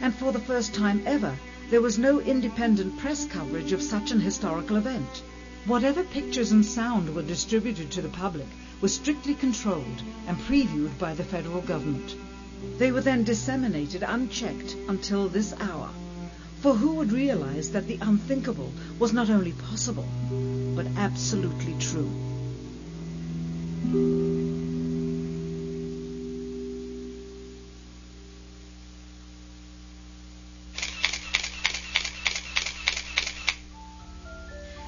And 0.00 0.14
for 0.14 0.30
the 0.30 0.38
first 0.38 0.72
time 0.72 1.02
ever, 1.06 1.36
there 1.70 1.80
was 1.80 1.98
no 1.98 2.20
independent 2.20 2.98
press 2.98 3.26
coverage 3.26 3.72
of 3.72 3.82
such 3.82 4.12
an 4.12 4.20
historical 4.20 4.76
event. 4.76 5.22
Whatever 5.66 6.04
pictures 6.04 6.52
and 6.52 6.64
sound 6.64 7.14
were 7.14 7.22
distributed 7.22 7.90
to 7.90 8.02
the 8.02 8.08
public 8.08 8.46
were 8.80 8.88
strictly 8.88 9.34
controlled 9.34 10.02
and 10.26 10.38
previewed 10.38 10.96
by 10.98 11.14
the 11.14 11.24
federal 11.24 11.60
government. 11.60 12.14
They 12.78 12.92
were 12.92 13.00
then 13.00 13.24
disseminated 13.24 14.02
unchecked 14.02 14.76
until 14.88 15.28
this 15.28 15.52
hour. 15.60 15.90
For 16.60 16.74
who 16.74 16.96
would 16.96 17.10
realize 17.10 17.70
that 17.70 17.86
the 17.86 17.98
unthinkable 18.02 18.70
was 18.98 19.14
not 19.14 19.30
only 19.30 19.52
possible, 19.52 20.06
but 20.76 20.86
absolutely 20.94 21.74
true? 21.78 22.10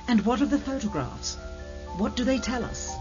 And 0.09 0.27
what 0.27 0.43
of 0.43 0.51
the 0.51 0.59
photographs? 0.59 1.39
What 1.97 2.17
do 2.17 2.25
they 2.25 2.39
tell 2.39 2.65
us? 2.67 2.92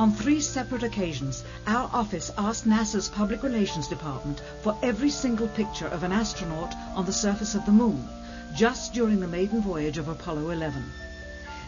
On 0.00 0.10
three 0.10 0.40
separate 0.40 0.82
occasions, 0.82 1.44
our 1.66 1.90
office 1.92 2.30
asked 2.38 2.66
NASA's 2.66 3.10
Public 3.10 3.42
Relations 3.42 3.86
Department 3.86 4.40
for 4.62 4.74
every 4.82 5.10
single 5.10 5.46
picture 5.48 5.88
of 5.88 6.04
an 6.04 6.10
astronaut 6.10 6.74
on 6.94 7.04
the 7.04 7.12
surface 7.12 7.54
of 7.54 7.66
the 7.66 7.72
moon, 7.72 8.08
just 8.56 8.94
during 8.94 9.20
the 9.20 9.28
maiden 9.28 9.60
voyage 9.60 9.98
of 9.98 10.08
Apollo 10.08 10.52
11. 10.52 10.90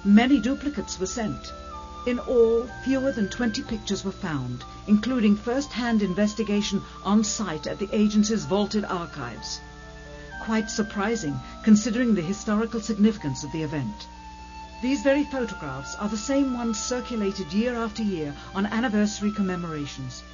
Many 0.06 0.40
duplicates 0.40 0.98
were 0.98 1.04
sent. 1.04 1.52
In 2.06 2.18
all, 2.20 2.66
fewer 2.84 3.12
than 3.12 3.28
20 3.28 3.64
pictures 3.64 4.02
were 4.02 4.12
found, 4.12 4.64
including 4.86 5.36
first-hand 5.36 6.00
investigation 6.00 6.80
on 7.04 7.24
site 7.24 7.66
at 7.66 7.78
the 7.78 7.94
agency's 7.94 8.46
vaulted 8.46 8.86
archives. 8.86 9.60
Quite 10.40 10.70
surprising, 10.70 11.38
considering 11.64 12.14
the 12.14 12.22
historical 12.22 12.80
significance 12.80 13.44
of 13.44 13.52
the 13.52 13.62
event. 13.62 14.06
These 14.82 15.02
very 15.02 15.22
photographs 15.22 15.94
are 15.94 16.08
the 16.08 16.16
same 16.16 16.54
ones 16.54 16.76
circulated 16.76 17.52
year 17.52 17.76
after 17.76 18.02
year 18.02 18.34
on 18.52 18.66
anniversary 18.66 19.30
commemorations. 19.30 20.24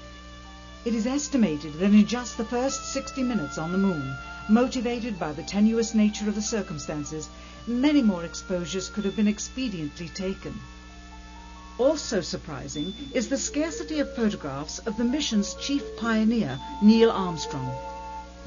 It 0.86 0.94
is 0.94 1.07
estimated 1.07 1.74
that 1.74 1.90
in 1.90 2.07
just 2.07 2.38
the 2.38 2.46
first 2.46 2.94
60 2.94 3.22
minutes 3.24 3.59
on 3.59 3.72
the 3.72 3.78
moon, 3.78 4.16
motivated 4.49 5.18
by 5.18 5.34
the 5.34 5.42
tenuous 5.42 5.94
nature 5.94 6.30
of 6.30 6.34
the 6.34 6.40
circumstances, 6.40 7.28
many 7.66 8.01
more 8.01 8.24
exposures 8.24 8.88
could 8.88 9.05
have 9.05 9.16
been 9.16 9.26
expediently 9.26 10.09
taken. 10.14 10.59
Also 11.76 12.22
surprising 12.22 12.94
is 13.12 13.28
the 13.28 13.36
scarcity 13.36 14.01
of 14.01 14.16
photographs 14.16 14.78
of 14.78 14.96
the 14.96 15.05
mission's 15.05 15.53
chief 15.57 15.84
pioneer, 15.99 16.59
Neil 16.80 17.11
Armstrong 17.11 17.70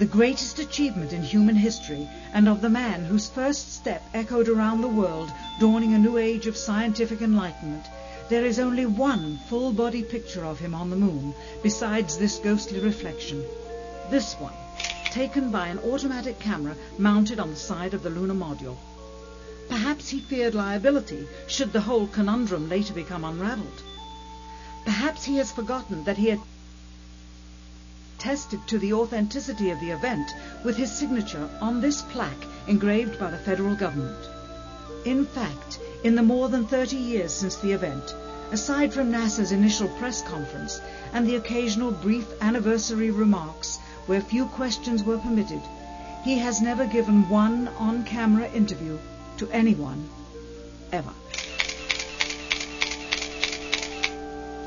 the 0.01 0.07
greatest 0.07 0.57
achievement 0.57 1.13
in 1.13 1.21
human 1.21 1.55
history, 1.55 2.09
and 2.33 2.49
of 2.49 2.59
the 2.59 2.69
man 2.71 3.05
whose 3.05 3.29
first 3.29 3.71
step 3.75 4.01
echoed 4.15 4.49
around 4.49 4.81
the 4.81 4.87
world, 4.87 5.31
dawning 5.59 5.93
a 5.93 5.99
new 5.99 6.17
age 6.17 6.47
of 6.47 6.57
scientific 6.57 7.21
enlightenment, 7.21 7.85
there 8.27 8.43
is 8.43 8.57
only 8.57 8.87
one 8.87 9.37
full-body 9.47 10.01
picture 10.01 10.43
of 10.43 10.57
him 10.57 10.73
on 10.73 10.89
the 10.89 10.95
moon, 10.95 11.35
besides 11.61 12.17
this 12.17 12.39
ghostly 12.39 12.79
reflection. 12.79 13.45
This 14.09 14.33
one, 14.39 14.55
taken 15.11 15.51
by 15.51 15.67
an 15.67 15.77
automatic 15.77 16.39
camera 16.39 16.75
mounted 16.97 17.39
on 17.39 17.51
the 17.51 17.55
side 17.55 17.93
of 17.93 18.01
the 18.01 18.09
lunar 18.09 18.33
module. 18.33 18.77
Perhaps 19.69 20.09
he 20.09 20.19
feared 20.19 20.55
liability 20.55 21.27
should 21.45 21.73
the 21.73 21.81
whole 21.81 22.07
conundrum 22.07 22.69
later 22.69 22.95
become 22.95 23.23
unraveled. 23.23 23.83
Perhaps 24.83 25.25
he 25.25 25.35
has 25.35 25.51
forgotten 25.51 26.05
that 26.05 26.17
he 26.17 26.29
had 26.29 26.39
attested 28.22 28.67
to 28.67 28.78
the 28.78 28.93
authenticity 28.93 29.72
of 29.72 29.80
the 29.80 29.89
event 29.89 30.30
with 30.63 30.78
his 30.78 30.91
signature 30.91 31.49
on 31.59 31.82
this 31.82 32.03
plaque 32.03 32.45
engraved 32.67 33.17
by 33.17 33.32
the 33.32 33.38
federal 33.38 33.76
government. 33.76 34.30
In 35.05 35.26
fact, 35.26 35.80
in 36.03 36.13
the 36.13 36.22
more 36.22 36.47
than 36.47 36.67
30 36.67 36.97
years 36.97 37.34
since 37.34 37.55
the 37.55 37.72
event, 37.72 38.13
aside 38.51 38.93
from 38.93 39.11
NASA's 39.11 39.51
initial 39.51 39.88
press 39.97 40.22
conference 40.22 40.80
and 41.13 41.26
the 41.26 41.36
occasional 41.36 41.89
brief 41.89 42.28
anniversary 42.41 43.09
remarks 43.09 43.80
where 44.05 44.22
few 44.22 44.45
questions 44.45 45.03
were 45.03 45.17
permitted, 45.17 45.61
he 46.24 46.38
has 46.38 46.61
never 46.61 46.86
given 46.86 47.28
one 47.28 47.69
on-camera 47.69 48.47
interview 48.51 48.99
to 49.38 49.49
anyone, 49.49 50.07
ever. 50.91 51.13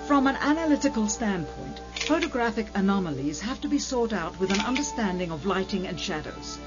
From 0.07 0.27
an 0.27 0.37
analytical 0.37 1.09
standpoint, 1.09 1.81
photographic 1.95 2.67
anomalies 2.75 3.41
have 3.41 3.59
to 3.63 3.69
be 3.69 3.79
sought 3.79 4.13
out 4.13 4.39
with 4.39 4.51
an 4.51 4.61
understanding 4.61 5.31
of 5.31 5.47
lighting 5.47 5.87
and 5.87 5.99
shadows. 5.99 6.59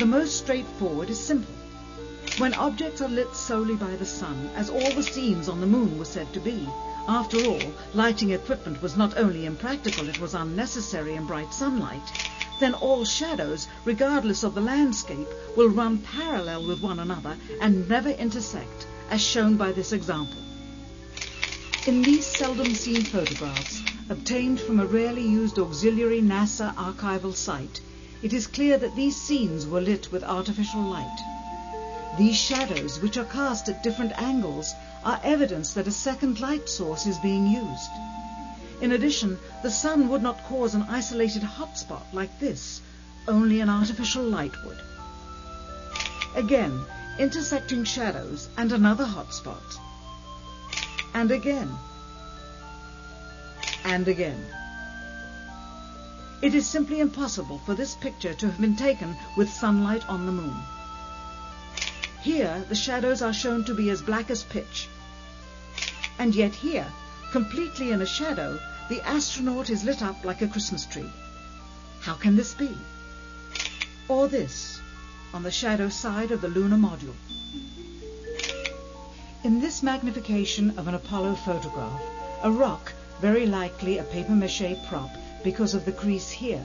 The 0.00 0.06
most 0.06 0.38
straightforward 0.38 1.08
is 1.08 1.24
simple. 1.24 1.54
When 2.38 2.52
objects 2.54 3.00
are 3.00 3.08
lit 3.08 3.32
solely 3.36 3.76
by 3.76 3.94
the 3.94 4.04
sun, 4.04 4.50
as 4.56 4.70
all 4.70 4.90
the 4.90 5.04
scenes 5.04 5.48
on 5.48 5.60
the 5.60 5.68
moon 5.68 6.00
were 6.00 6.04
said 6.04 6.32
to 6.32 6.40
be, 6.40 6.68
after 7.06 7.36
all, 7.44 7.62
lighting 7.92 8.30
equipment 8.30 8.82
was 8.82 8.96
not 8.96 9.16
only 9.16 9.46
impractical, 9.46 10.08
it 10.08 10.20
was 10.20 10.34
unnecessary 10.34 11.14
in 11.14 11.26
bright 11.26 11.54
sunlight, 11.54 12.12
then 12.58 12.74
all 12.74 13.04
shadows, 13.04 13.68
regardless 13.84 14.42
of 14.42 14.56
the 14.56 14.60
landscape, 14.60 15.28
will 15.56 15.68
run 15.68 15.98
parallel 15.98 16.66
with 16.66 16.82
one 16.82 16.98
another 16.98 17.36
and 17.60 17.88
never 17.88 18.10
intersect, 18.10 18.88
as 19.10 19.20
shown 19.22 19.56
by 19.56 19.70
this 19.70 19.92
example. 19.92 20.43
In 21.86 22.02
these 22.02 22.24
seldom 22.24 22.72
seen 22.72 23.02
photographs, 23.02 23.82
obtained 24.08 24.58
from 24.58 24.80
a 24.80 24.86
rarely 24.86 25.20
used 25.20 25.58
auxiliary 25.58 26.22
NASA 26.22 26.74
archival 26.76 27.34
site, 27.34 27.78
it 28.22 28.32
is 28.32 28.46
clear 28.46 28.78
that 28.78 28.96
these 28.96 29.20
scenes 29.20 29.66
were 29.66 29.82
lit 29.82 30.10
with 30.10 30.24
artificial 30.24 30.80
light. 30.80 31.18
These 32.16 32.36
shadows, 32.36 33.00
which 33.00 33.18
are 33.18 33.26
cast 33.26 33.68
at 33.68 33.82
different 33.82 34.12
angles, 34.12 34.72
are 35.04 35.20
evidence 35.22 35.74
that 35.74 35.86
a 35.86 35.92
second 35.92 36.40
light 36.40 36.70
source 36.70 37.04
is 37.04 37.18
being 37.18 37.46
used. 37.46 37.90
In 38.80 38.92
addition, 38.92 39.38
the 39.62 39.70
sun 39.70 40.08
would 40.08 40.22
not 40.22 40.42
cause 40.44 40.74
an 40.74 40.86
isolated 40.88 41.42
hotspot 41.42 42.06
like 42.14 42.38
this, 42.38 42.80
only 43.28 43.60
an 43.60 43.68
artificial 43.68 44.22
light 44.22 44.54
would. 44.64 44.78
Again, 46.34 46.86
intersecting 47.18 47.84
shadows 47.84 48.48
and 48.56 48.72
another 48.72 49.04
hotspot. 49.04 49.78
And 51.14 51.30
again. 51.30 51.70
And 53.84 54.08
again. 54.08 54.44
It 56.42 56.54
is 56.54 56.66
simply 56.66 57.00
impossible 57.00 57.58
for 57.58 57.74
this 57.74 57.94
picture 57.94 58.34
to 58.34 58.46
have 58.46 58.60
been 58.60 58.76
taken 58.76 59.16
with 59.36 59.48
sunlight 59.48 60.06
on 60.08 60.26
the 60.26 60.32
moon. 60.32 60.56
Here, 62.20 62.64
the 62.68 62.74
shadows 62.74 63.22
are 63.22 63.32
shown 63.32 63.64
to 63.64 63.74
be 63.74 63.90
as 63.90 64.02
black 64.02 64.30
as 64.30 64.42
pitch. 64.42 64.88
And 66.18 66.34
yet 66.34 66.54
here, 66.54 66.86
completely 67.32 67.92
in 67.92 68.02
a 68.02 68.06
shadow, 68.06 68.58
the 68.88 69.00
astronaut 69.06 69.70
is 69.70 69.84
lit 69.84 70.02
up 70.02 70.24
like 70.24 70.42
a 70.42 70.48
Christmas 70.48 70.84
tree. 70.84 71.10
How 72.00 72.14
can 72.14 72.36
this 72.36 72.54
be? 72.54 72.76
Or 74.08 74.28
this, 74.28 74.80
on 75.32 75.42
the 75.42 75.50
shadow 75.50 75.88
side 75.88 76.32
of 76.32 76.40
the 76.40 76.48
lunar 76.48 76.76
module. 76.76 77.14
In 79.44 79.60
this 79.60 79.82
magnification 79.82 80.78
of 80.78 80.88
an 80.88 80.94
Apollo 80.94 81.34
photograph, 81.34 82.00
a 82.42 82.50
rock, 82.50 82.94
very 83.20 83.44
likely 83.44 83.98
a 83.98 84.02
papier-mâché 84.02 84.88
prop 84.88 85.10
because 85.42 85.74
of 85.74 85.84
the 85.84 85.92
crease 85.92 86.30
here, 86.30 86.64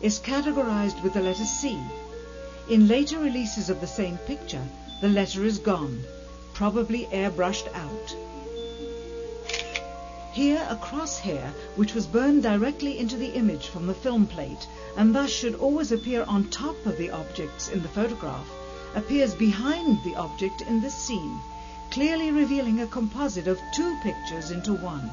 is 0.00 0.20
categorized 0.20 1.02
with 1.02 1.14
the 1.14 1.20
letter 1.20 1.44
C. 1.44 1.76
In 2.70 2.86
later 2.86 3.18
releases 3.18 3.68
of 3.68 3.80
the 3.80 3.88
same 3.88 4.18
picture, 4.18 4.64
the 5.00 5.08
letter 5.08 5.44
is 5.44 5.58
gone, 5.58 6.04
probably 6.54 7.06
airbrushed 7.06 7.66
out. 7.74 8.14
Here 10.32 10.64
a 10.70 10.76
crosshair, 10.76 11.52
which 11.74 11.92
was 11.92 12.06
burned 12.06 12.44
directly 12.44 13.00
into 13.00 13.16
the 13.16 13.34
image 13.34 13.66
from 13.66 13.88
the 13.88 13.94
film 13.94 14.28
plate, 14.28 14.68
and 14.96 15.12
thus 15.12 15.30
should 15.30 15.56
always 15.56 15.90
appear 15.90 16.22
on 16.28 16.50
top 16.50 16.86
of 16.86 16.98
the 16.98 17.10
objects 17.10 17.68
in 17.68 17.82
the 17.82 17.88
photograph, 17.88 18.46
appears 18.94 19.34
behind 19.34 19.98
the 20.04 20.14
object 20.14 20.60
in 20.60 20.80
this 20.80 20.94
scene, 20.94 21.40
clearly 21.92 22.30
revealing 22.30 22.80
a 22.80 22.86
composite 22.86 23.46
of 23.46 23.60
two 23.74 23.98
pictures 24.02 24.50
into 24.50 24.72
one. 24.72 25.10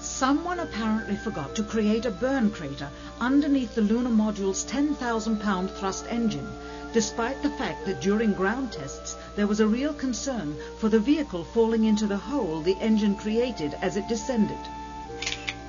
Someone 0.00 0.58
apparently 0.58 1.14
forgot 1.14 1.54
to 1.54 1.62
create 1.62 2.06
a 2.06 2.10
burn 2.10 2.50
crater 2.50 2.90
underneath 3.20 3.76
the 3.76 3.80
lunar 3.80 4.10
module's 4.10 4.64
10,000 4.64 5.40
pound 5.40 5.70
thrust 5.70 6.06
engine, 6.10 6.48
despite 6.92 7.40
the 7.40 7.50
fact 7.50 7.86
that 7.86 8.00
during 8.00 8.32
ground 8.32 8.72
tests 8.72 9.16
there 9.36 9.46
was 9.46 9.60
a 9.60 9.68
real 9.68 9.94
concern 9.94 10.56
for 10.78 10.88
the 10.88 10.98
vehicle 10.98 11.44
falling 11.44 11.84
into 11.84 12.08
the 12.08 12.16
hole 12.16 12.60
the 12.60 12.76
engine 12.80 13.14
created 13.14 13.74
as 13.80 13.96
it 13.96 14.08
descended. 14.08 14.58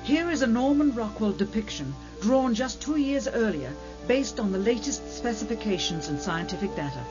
Here 0.02 0.32
is 0.32 0.42
a 0.42 0.48
Norman 0.48 0.92
Rockwell 0.96 1.30
depiction 1.30 1.94
drawn 2.20 2.56
just 2.56 2.82
two 2.82 2.96
years 2.96 3.28
earlier 3.28 3.72
based 4.08 4.40
on 4.40 4.50
the 4.50 4.58
latest 4.58 5.16
specifications 5.16 6.08
and 6.08 6.20
scientific 6.20 6.74
data. 6.74 7.04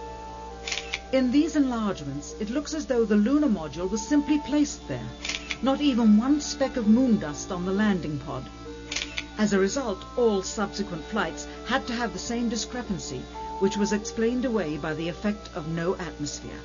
In 1.12 1.32
these 1.32 1.56
enlargements, 1.56 2.36
it 2.40 2.52
looks 2.52 2.76
as 2.76 2.86
though 2.86 3.04
the 3.04 3.16
lunar 3.16 3.48
module 3.48 3.90
was 3.90 4.08
simply 4.08 4.38
placed 4.46 4.88
there, 4.88 5.10
not 5.64 5.82
even 5.82 6.18
one 6.18 6.40
speck 6.40 6.78
of 6.78 6.88
moon 6.88 7.18
dust 7.18 7.52
on 7.52 7.66
the 7.66 7.72
landing 7.72 8.20
pod. 8.20 8.48
As 9.36 9.52
a 9.52 9.58
result, 9.58 10.06
all 10.18 10.44
subsequent 10.44 11.04
flights 11.06 11.48
had 11.66 11.88
to 11.88 11.94
have 11.94 12.14
the 12.14 12.20
same 12.20 12.48
discrepancy, 12.48 13.24
which 13.58 13.76
was 13.76 13.92
explained 13.92 14.46
away 14.46 14.78
by 14.78 14.94
the 14.94 15.10
effect 15.10 15.50
of 15.56 15.68
no 15.68 15.96
atmosphere. 15.96 16.62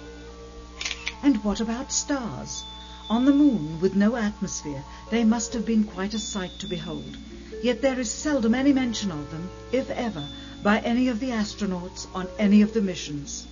And 1.22 1.42
what 1.42 1.60
about 1.60 1.90
stars? 1.90 2.64
On 3.08 3.24
the 3.24 3.32
moon, 3.32 3.80
with 3.80 3.96
no 3.96 4.14
atmosphere, 4.14 4.84
they 5.10 5.24
must 5.24 5.54
have 5.54 5.64
been 5.64 5.84
quite 5.84 6.12
a 6.12 6.18
sight 6.18 6.58
to 6.58 6.66
behold. 6.66 7.16
Yet 7.62 7.80
there 7.80 7.98
is 7.98 8.10
seldom 8.10 8.54
any 8.54 8.74
mention 8.74 9.10
of 9.10 9.30
them, 9.30 9.48
if 9.72 9.88
ever, 9.88 10.28
by 10.62 10.80
any 10.80 11.08
of 11.08 11.18
the 11.18 11.30
astronauts 11.30 12.06
on 12.14 12.28
any 12.38 12.60
of 12.60 12.74
the 12.74 12.82
missions. 12.82 13.46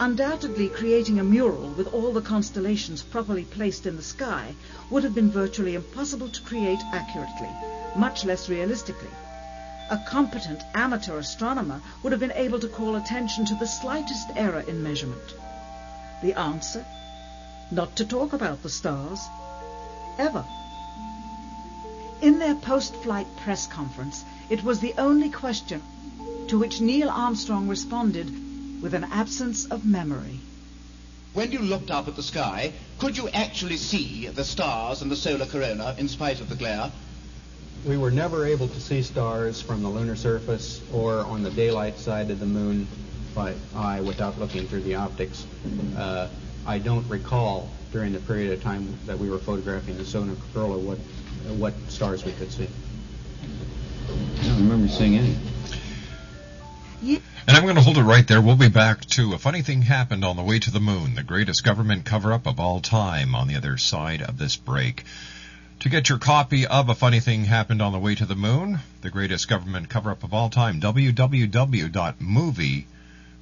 Undoubtedly, 0.00 0.70
creating 0.70 1.20
a 1.20 1.22
mural 1.22 1.68
with 1.76 1.86
all 1.92 2.10
the 2.10 2.22
constellations 2.22 3.02
properly 3.02 3.44
placed 3.44 3.84
in 3.84 3.96
the 3.96 4.02
sky 4.02 4.54
would 4.88 5.04
have 5.04 5.14
been 5.14 5.30
virtually 5.30 5.74
impossible 5.74 6.30
to 6.30 6.40
create 6.40 6.80
accurately, 6.94 7.50
much 7.94 8.24
less 8.24 8.48
realistically. 8.48 9.10
A 9.90 9.98
competent 10.08 10.62
amateur 10.72 11.18
astronomer 11.18 11.82
would 12.02 12.12
have 12.12 12.20
been 12.20 12.32
able 12.32 12.58
to 12.60 12.68
call 12.68 12.96
attention 12.96 13.44
to 13.44 13.54
the 13.56 13.66
slightest 13.66 14.28
error 14.36 14.60
in 14.60 14.82
measurement. 14.82 15.34
The 16.22 16.32
answer? 16.32 16.86
Not 17.70 17.94
to 17.96 18.06
talk 18.06 18.32
about 18.32 18.62
the 18.62 18.70
stars. 18.70 19.20
Ever. 20.16 20.46
In 22.22 22.38
their 22.38 22.54
post-flight 22.54 23.26
press 23.36 23.66
conference, 23.66 24.24
it 24.48 24.64
was 24.64 24.80
the 24.80 24.94
only 24.96 25.28
question 25.28 25.82
to 26.48 26.58
which 26.58 26.80
Neil 26.80 27.10
Armstrong 27.10 27.68
responded 27.68 28.49
with 28.82 28.94
an 28.94 29.04
absence 29.04 29.66
of 29.66 29.84
memory. 29.84 30.40
When 31.32 31.52
you 31.52 31.60
looked 31.60 31.90
up 31.90 32.08
at 32.08 32.16
the 32.16 32.22
sky, 32.22 32.72
could 32.98 33.16
you 33.16 33.28
actually 33.28 33.76
see 33.76 34.26
the 34.26 34.44
stars 34.44 35.02
and 35.02 35.10
the 35.10 35.16
solar 35.16 35.46
corona 35.46 35.94
in 35.98 36.08
spite 36.08 36.40
of 36.40 36.48
the 36.48 36.56
glare? 36.56 36.90
We 37.86 37.96
were 37.96 38.10
never 38.10 38.44
able 38.44 38.68
to 38.68 38.80
see 38.80 39.02
stars 39.02 39.62
from 39.62 39.82
the 39.82 39.88
lunar 39.88 40.16
surface 40.16 40.82
or 40.92 41.20
on 41.20 41.42
the 41.42 41.50
daylight 41.50 41.98
side 41.98 42.30
of 42.30 42.40
the 42.40 42.46
moon 42.46 42.86
by 43.34 43.54
eye 43.74 44.00
without 44.00 44.38
looking 44.38 44.66
through 44.66 44.82
the 44.82 44.96
optics. 44.96 45.46
Uh, 45.96 46.28
I 46.66 46.78
don't 46.78 47.08
recall 47.08 47.70
during 47.92 48.12
the 48.12 48.20
period 48.20 48.52
of 48.52 48.62
time 48.62 48.98
that 49.06 49.18
we 49.18 49.30
were 49.30 49.38
photographing 49.38 49.96
the 49.96 50.04
solar 50.04 50.34
corona 50.52 50.78
what 50.78 50.98
what 51.56 51.74
stars 51.88 52.24
we 52.24 52.32
could 52.32 52.52
see. 52.52 52.68
I 54.40 54.42
don't 54.44 54.56
remember 54.58 54.88
seeing 54.88 55.16
any. 55.16 55.36
And 57.46 57.56
I'm 57.56 57.62
going 57.64 57.76
to 57.76 57.82
hold 57.82 57.96
it 57.96 58.02
right 58.02 58.26
there. 58.26 58.40
We'll 58.40 58.56
be 58.56 58.68
back 58.68 59.04
to 59.06 59.32
a 59.32 59.38
funny 59.38 59.62
thing 59.62 59.82
happened 59.82 60.24
on 60.24 60.36
the 60.36 60.42
way 60.42 60.58
to 60.58 60.70
the 60.70 60.78
moon, 60.78 61.14
the 61.14 61.22
greatest 61.22 61.64
government 61.64 62.04
cover 62.04 62.32
up 62.32 62.46
of 62.46 62.60
all 62.60 62.80
time 62.80 63.34
on 63.34 63.48
the 63.48 63.56
other 63.56 63.78
side 63.78 64.22
of 64.22 64.38
this 64.38 64.56
break. 64.56 65.04
To 65.80 65.88
get 65.88 66.10
your 66.10 66.18
copy 66.18 66.66
of 66.66 66.90
A 66.90 66.94
Funny 66.94 67.20
Thing 67.20 67.46
Happened 67.46 67.80
on 67.80 67.92
the 67.92 67.98
Way 67.98 68.14
to 68.16 68.26
the 68.26 68.34
Moon, 68.34 68.80
the 69.00 69.08
greatest 69.08 69.48
government 69.48 69.88
cover 69.88 70.10
up 70.10 70.22
of 70.22 70.34
all 70.34 70.50
time, 70.50 70.80
www.movie 70.80 71.16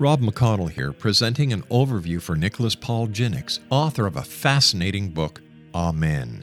Rob 0.00 0.20
McConnell 0.20 0.72
here, 0.72 0.92
presenting 0.92 1.52
an 1.52 1.62
overview 1.70 2.20
for 2.20 2.34
Nicholas 2.34 2.74
Paul 2.74 3.06
Jennings, 3.06 3.60
author 3.70 4.08
of 4.08 4.16
a 4.16 4.22
fascinating 4.22 5.10
book, 5.10 5.40
Amen. 5.72 6.42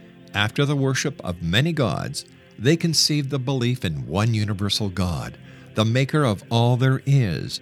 after 0.33 0.65
the 0.65 0.75
worship 0.75 1.19
of 1.23 1.41
many 1.41 1.73
gods, 1.73 2.25
they 2.57 2.77
conceived 2.77 3.29
the 3.29 3.39
belief 3.39 3.83
in 3.83 4.07
one 4.07 4.33
universal 4.33 4.87
God, 4.89 5.37
the 5.75 5.85
maker 5.85 6.23
of 6.23 6.43
all 6.49 6.77
there 6.77 7.01
is. 7.05 7.59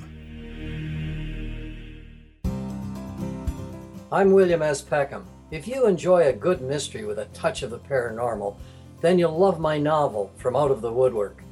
I'm 4.14 4.34
William 4.34 4.62
S. 4.62 4.82
Peckham. 4.82 5.26
If 5.52 5.70
you 5.70 5.86
enjoy 5.86 6.28
a 6.28 6.34
good 6.34 6.62
mystery 6.62 7.06
with 7.06 7.20
a 7.20 7.26
touch 7.26 7.64
of 7.64 7.70
the 7.70 7.80
paranormal, 7.80 8.58
then 9.02 9.18
you'll 9.18 9.38
love 9.38 9.60
my 9.60 9.78
novel, 9.78 10.32
From 10.38 10.56
Out 10.56 10.72
of 10.72 10.82
the 10.82 10.92
Woodwork. 10.92 11.44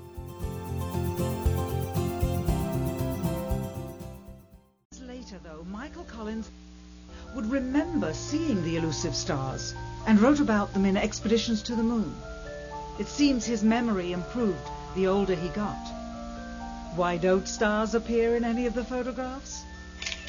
would 7.33 7.49
remember 7.49 8.13
seeing 8.13 8.63
the 8.63 8.75
elusive 8.75 9.15
stars 9.15 9.73
and 10.05 10.19
wrote 10.19 10.39
about 10.39 10.73
them 10.73 10.85
in 10.85 10.97
Expeditions 10.97 11.61
to 11.63 11.75
the 11.75 11.83
Moon. 11.83 12.15
It 12.99 13.07
seems 13.07 13.45
his 13.45 13.63
memory 13.63 14.11
improved 14.11 14.69
the 14.95 15.07
older 15.07 15.35
he 15.35 15.49
got. 15.49 15.87
Why 16.95 17.17
don't 17.17 17.47
stars 17.47 17.95
appear 17.95 18.35
in 18.35 18.43
any 18.43 18.65
of 18.65 18.73
the 18.73 18.83
photographs? 18.83 19.63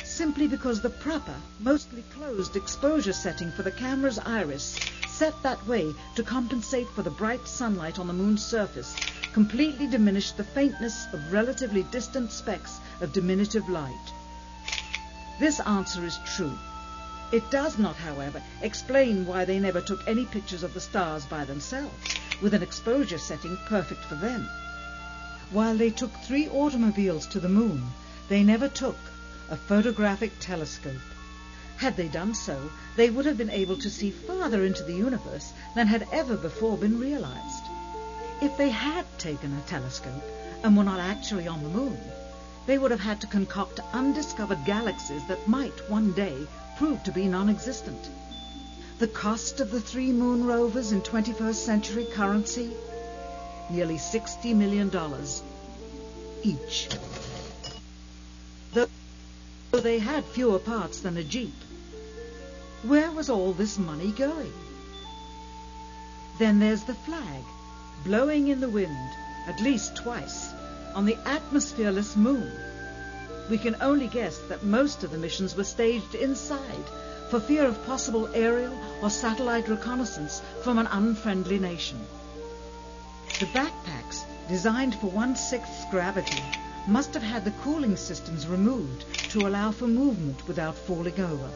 Simply 0.04 0.46
because 0.46 0.80
the 0.80 0.90
proper, 0.90 1.34
mostly 1.58 2.04
closed 2.14 2.54
exposure 2.54 3.12
setting 3.12 3.50
for 3.50 3.62
the 3.62 3.72
camera's 3.72 4.18
iris, 4.20 4.78
set 5.08 5.34
that 5.42 5.66
way 5.66 5.92
to 6.14 6.22
compensate 6.22 6.88
for 6.88 7.02
the 7.02 7.10
bright 7.10 7.46
sunlight 7.48 7.98
on 7.98 8.06
the 8.06 8.12
moon's 8.12 8.44
surface, 8.44 8.94
completely 9.32 9.86
diminished 9.86 10.36
the 10.36 10.44
faintness 10.44 11.06
of 11.12 11.32
relatively 11.32 11.82
distant 11.84 12.30
specks 12.30 12.78
of 13.00 13.12
diminutive 13.12 13.68
light. 13.68 14.12
This 15.40 15.58
answer 15.60 16.04
is 16.04 16.18
true. 16.36 16.56
It 17.32 17.50
does 17.50 17.78
not, 17.78 17.96
however, 17.96 18.42
explain 18.60 19.24
why 19.24 19.46
they 19.46 19.58
never 19.58 19.80
took 19.80 20.06
any 20.06 20.26
pictures 20.26 20.62
of 20.62 20.74
the 20.74 20.82
stars 20.82 21.24
by 21.24 21.46
themselves, 21.46 22.18
with 22.42 22.52
an 22.52 22.62
exposure 22.62 23.16
setting 23.16 23.56
perfect 23.64 24.04
for 24.04 24.16
them. 24.16 24.46
While 25.50 25.78
they 25.78 25.88
took 25.88 26.12
three 26.18 26.46
automobiles 26.50 27.26
to 27.28 27.40
the 27.40 27.48
moon, 27.48 27.94
they 28.28 28.42
never 28.44 28.68
took 28.68 28.98
a 29.48 29.56
photographic 29.56 30.32
telescope. 30.40 31.00
Had 31.78 31.96
they 31.96 32.08
done 32.08 32.34
so, 32.34 32.70
they 32.96 33.08
would 33.08 33.24
have 33.24 33.38
been 33.38 33.48
able 33.48 33.78
to 33.78 33.88
see 33.88 34.10
farther 34.10 34.62
into 34.66 34.82
the 34.82 34.92
universe 34.92 35.54
than 35.74 35.86
had 35.86 36.06
ever 36.12 36.36
before 36.36 36.76
been 36.76 37.00
realized. 37.00 37.64
If 38.42 38.58
they 38.58 38.68
had 38.68 39.06
taken 39.18 39.56
a 39.56 39.60
telescope 39.62 40.22
and 40.62 40.76
were 40.76 40.84
not 40.84 41.00
actually 41.00 41.48
on 41.48 41.62
the 41.62 41.70
moon, 41.70 41.98
they 42.66 42.76
would 42.76 42.90
have 42.90 43.00
had 43.00 43.22
to 43.22 43.26
concoct 43.26 43.80
undiscovered 43.94 44.66
galaxies 44.66 45.24
that 45.28 45.48
might 45.48 45.88
one 45.88 46.12
day 46.12 46.46
prove 46.82 47.04
to 47.04 47.12
be 47.12 47.28
non-existent. 47.28 48.10
The 48.98 49.06
cost 49.06 49.60
of 49.60 49.70
the 49.70 49.80
three 49.80 50.10
moon 50.10 50.44
rovers 50.44 50.90
in 50.90 51.00
21st 51.00 51.54
century 51.54 52.06
currency? 52.12 52.72
Nearly 53.70 53.98
$60 53.98 54.56
million 54.56 54.90
each. 56.42 56.88
Though 58.72 58.88
they 59.70 60.00
had 60.00 60.24
fewer 60.24 60.58
parts 60.58 60.98
than 60.98 61.16
a 61.16 61.22
Jeep. 61.22 61.54
Where 62.82 63.12
was 63.12 63.30
all 63.30 63.52
this 63.52 63.78
money 63.78 64.10
going? 64.10 64.52
Then 66.40 66.58
there's 66.58 66.82
the 66.82 66.94
flag, 66.94 67.44
blowing 68.02 68.48
in 68.48 68.58
the 68.58 68.68
wind, 68.68 69.10
at 69.46 69.60
least 69.60 69.94
twice, 69.94 70.50
on 70.96 71.06
the 71.06 71.18
atmosphereless 71.26 72.16
moon. 72.16 72.50
We 73.52 73.58
can 73.58 73.76
only 73.82 74.06
guess 74.06 74.38
that 74.48 74.64
most 74.64 75.04
of 75.04 75.10
the 75.10 75.18
missions 75.18 75.54
were 75.54 75.64
staged 75.64 76.14
inside 76.14 76.86
for 77.28 77.38
fear 77.38 77.66
of 77.66 77.84
possible 77.84 78.26
aerial 78.32 78.74
or 79.02 79.10
satellite 79.10 79.68
reconnaissance 79.68 80.40
from 80.62 80.78
an 80.78 80.86
unfriendly 80.86 81.58
nation. 81.58 82.00
The 83.40 83.52
backpacks, 83.52 84.24
designed 84.48 84.94
for 84.94 85.08
one-sixth 85.08 85.90
gravity, 85.90 86.42
must 86.88 87.12
have 87.12 87.22
had 87.22 87.44
the 87.44 87.50
cooling 87.62 87.94
systems 87.94 88.46
removed 88.46 89.04
to 89.32 89.46
allow 89.46 89.70
for 89.70 89.86
movement 89.86 90.48
without 90.48 90.74
falling 90.74 91.20
over. 91.20 91.50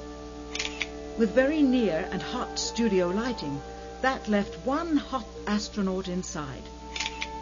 With 1.16 1.34
very 1.34 1.62
near 1.62 2.06
and 2.12 2.20
hot 2.20 2.58
studio 2.58 3.08
lighting, 3.08 3.58
that 4.02 4.28
left 4.28 4.66
one 4.66 4.98
hot 4.98 5.24
astronaut 5.46 6.08
inside. 6.08 6.64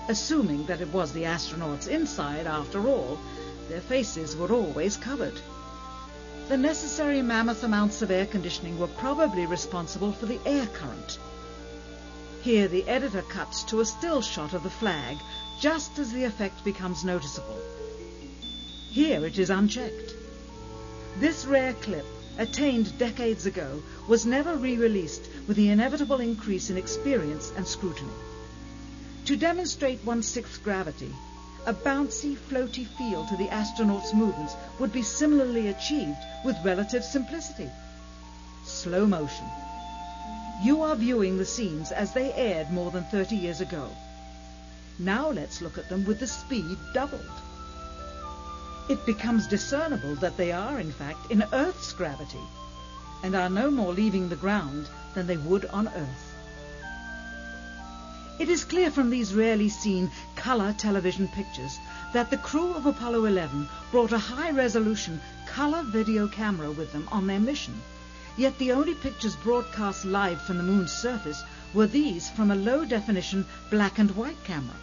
Assuming 0.08 0.64
that 0.66 0.80
it 0.80 0.92
was 0.92 1.12
the 1.12 1.24
astronauts 1.24 1.88
inside, 1.88 2.46
after 2.46 2.86
all, 2.86 3.18
their 3.68 3.80
faces 3.80 4.36
were 4.36 4.52
always 4.52 4.96
covered. 4.96 5.40
The 6.48 6.56
necessary 6.56 7.22
mammoth 7.22 7.64
amounts 7.64 8.02
of 8.02 8.10
air 8.10 8.26
conditioning 8.26 8.78
were 8.78 8.86
probably 8.86 9.46
responsible 9.46 10.12
for 10.12 10.26
the 10.26 10.38
air 10.44 10.66
current. 10.66 11.18
Here 12.42 12.68
the 12.68 12.86
editor 12.86 13.22
cuts 13.22 13.62
to 13.64 13.80
a 13.80 13.86
still 13.86 14.20
shot 14.20 14.52
of 14.52 14.62
the 14.62 14.70
flag 14.70 15.16
just 15.60 15.98
as 15.98 16.12
the 16.12 16.24
effect 16.24 16.62
becomes 16.64 17.04
noticeable. 17.04 17.58
Here 18.90 19.24
it 19.24 19.38
is 19.38 19.48
unchecked. 19.48 20.14
This 21.18 21.46
rare 21.46 21.72
clip, 21.72 22.04
attained 22.38 22.98
decades 22.98 23.46
ago, 23.46 23.82
was 24.06 24.26
never 24.26 24.56
re-released 24.56 25.28
with 25.48 25.56
the 25.56 25.70
inevitable 25.70 26.20
increase 26.20 26.68
in 26.68 26.76
experience 26.76 27.52
and 27.56 27.66
scrutiny. 27.66 28.12
To 29.24 29.36
demonstrate 29.36 30.04
one-sixth 30.04 30.62
gravity, 30.62 31.14
a 31.66 31.72
bouncy, 31.72 32.36
floaty 32.36 32.86
feel 32.86 33.26
to 33.26 33.36
the 33.36 33.48
astronaut's 33.48 34.12
movements 34.12 34.54
would 34.78 34.92
be 34.92 35.02
similarly 35.02 35.68
achieved 35.68 36.18
with 36.44 36.56
relative 36.64 37.02
simplicity. 37.02 37.70
Slow 38.64 39.06
motion. 39.06 39.46
You 40.62 40.82
are 40.82 40.96
viewing 40.96 41.38
the 41.38 41.44
scenes 41.44 41.90
as 41.90 42.12
they 42.12 42.32
aired 42.32 42.70
more 42.70 42.90
than 42.90 43.04
30 43.04 43.36
years 43.36 43.60
ago. 43.60 43.88
Now 44.98 45.30
let's 45.30 45.60
look 45.60 45.78
at 45.78 45.88
them 45.88 46.04
with 46.04 46.20
the 46.20 46.26
speed 46.26 46.76
doubled. 46.92 47.20
It 48.88 49.04
becomes 49.06 49.48
discernible 49.48 50.14
that 50.16 50.36
they 50.36 50.52
are, 50.52 50.78
in 50.78 50.92
fact, 50.92 51.30
in 51.30 51.44
Earth's 51.52 51.92
gravity 51.92 52.46
and 53.22 53.34
are 53.34 53.48
no 53.48 53.70
more 53.70 53.94
leaving 53.94 54.28
the 54.28 54.36
ground 54.36 54.86
than 55.14 55.26
they 55.26 55.38
would 55.38 55.64
on 55.66 55.88
Earth. 55.88 56.23
It 58.36 58.48
is 58.48 58.64
clear 58.64 58.90
from 58.90 59.10
these 59.10 59.32
rarely 59.32 59.68
seen 59.68 60.10
color 60.34 60.72
television 60.72 61.28
pictures 61.28 61.78
that 62.12 62.30
the 62.30 62.36
crew 62.36 62.74
of 62.74 62.84
Apollo 62.84 63.26
11 63.26 63.68
brought 63.92 64.10
a 64.10 64.18
high-resolution 64.18 65.20
color 65.46 65.84
video 65.84 66.26
camera 66.26 66.72
with 66.72 66.92
them 66.92 67.08
on 67.12 67.28
their 67.28 67.38
mission. 67.38 67.80
Yet 68.36 68.58
the 68.58 68.72
only 68.72 68.94
pictures 68.94 69.36
broadcast 69.36 70.04
live 70.04 70.42
from 70.42 70.56
the 70.56 70.64
moon's 70.64 70.90
surface 70.90 71.44
were 71.72 71.86
these 71.86 72.28
from 72.28 72.50
a 72.50 72.56
low-definition 72.56 73.46
black 73.70 74.00
and 74.00 74.10
white 74.16 74.42
camera. 74.42 74.74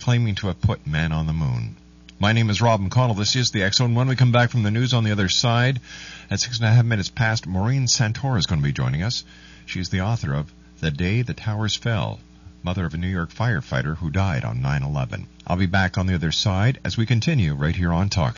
claiming 0.00 0.34
to 0.34 0.48
have 0.48 0.60
put 0.60 0.84
men 0.84 1.12
on 1.12 1.28
the 1.28 1.32
moon. 1.32 1.76
My 2.18 2.32
name 2.32 2.50
is 2.50 2.60
Rob 2.60 2.80
McConnell. 2.80 3.16
This 3.16 3.36
is 3.36 3.52
the 3.52 3.70
Zone. 3.70 3.94
When 3.94 4.08
we 4.08 4.16
come 4.16 4.32
back 4.32 4.50
from 4.50 4.64
the 4.64 4.72
news 4.72 4.92
on 4.92 5.04
the 5.04 5.12
other 5.12 5.28
side, 5.28 5.80
at 6.28 6.40
six 6.40 6.58
and 6.58 6.66
a 6.66 6.72
half 6.72 6.84
minutes 6.84 7.10
past, 7.10 7.46
Maureen 7.46 7.86
Santora 7.86 8.38
is 8.38 8.46
going 8.46 8.60
to 8.60 8.66
be 8.66 8.72
joining 8.72 9.04
us. 9.04 9.22
She's 9.66 9.88
the 9.88 10.00
author 10.00 10.34
of 10.34 10.52
The 10.82 10.90
Day 10.90 11.22
the 11.22 11.32
Towers 11.32 11.76
Fell, 11.76 12.18
mother 12.64 12.84
of 12.84 12.92
a 12.92 12.96
New 12.96 13.06
York 13.06 13.32
firefighter 13.32 13.98
who 13.98 14.10
died 14.10 14.44
on 14.44 14.60
9 14.60 14.82
11. 14.82 15.28
I'll 15.46 15.56
be 15.56 15.66
back 15.66 15.96
on 15.96 16.08
the 16.08 16.16
other 16.16 16.32
side 16.32 16.80
as 16.84 16.96
we 16.96 17.06
continue 17.06 17.54
right 17.54 17.76
here 17.76 17.92
on 17.92 18.08
Talk. 18.08 18.30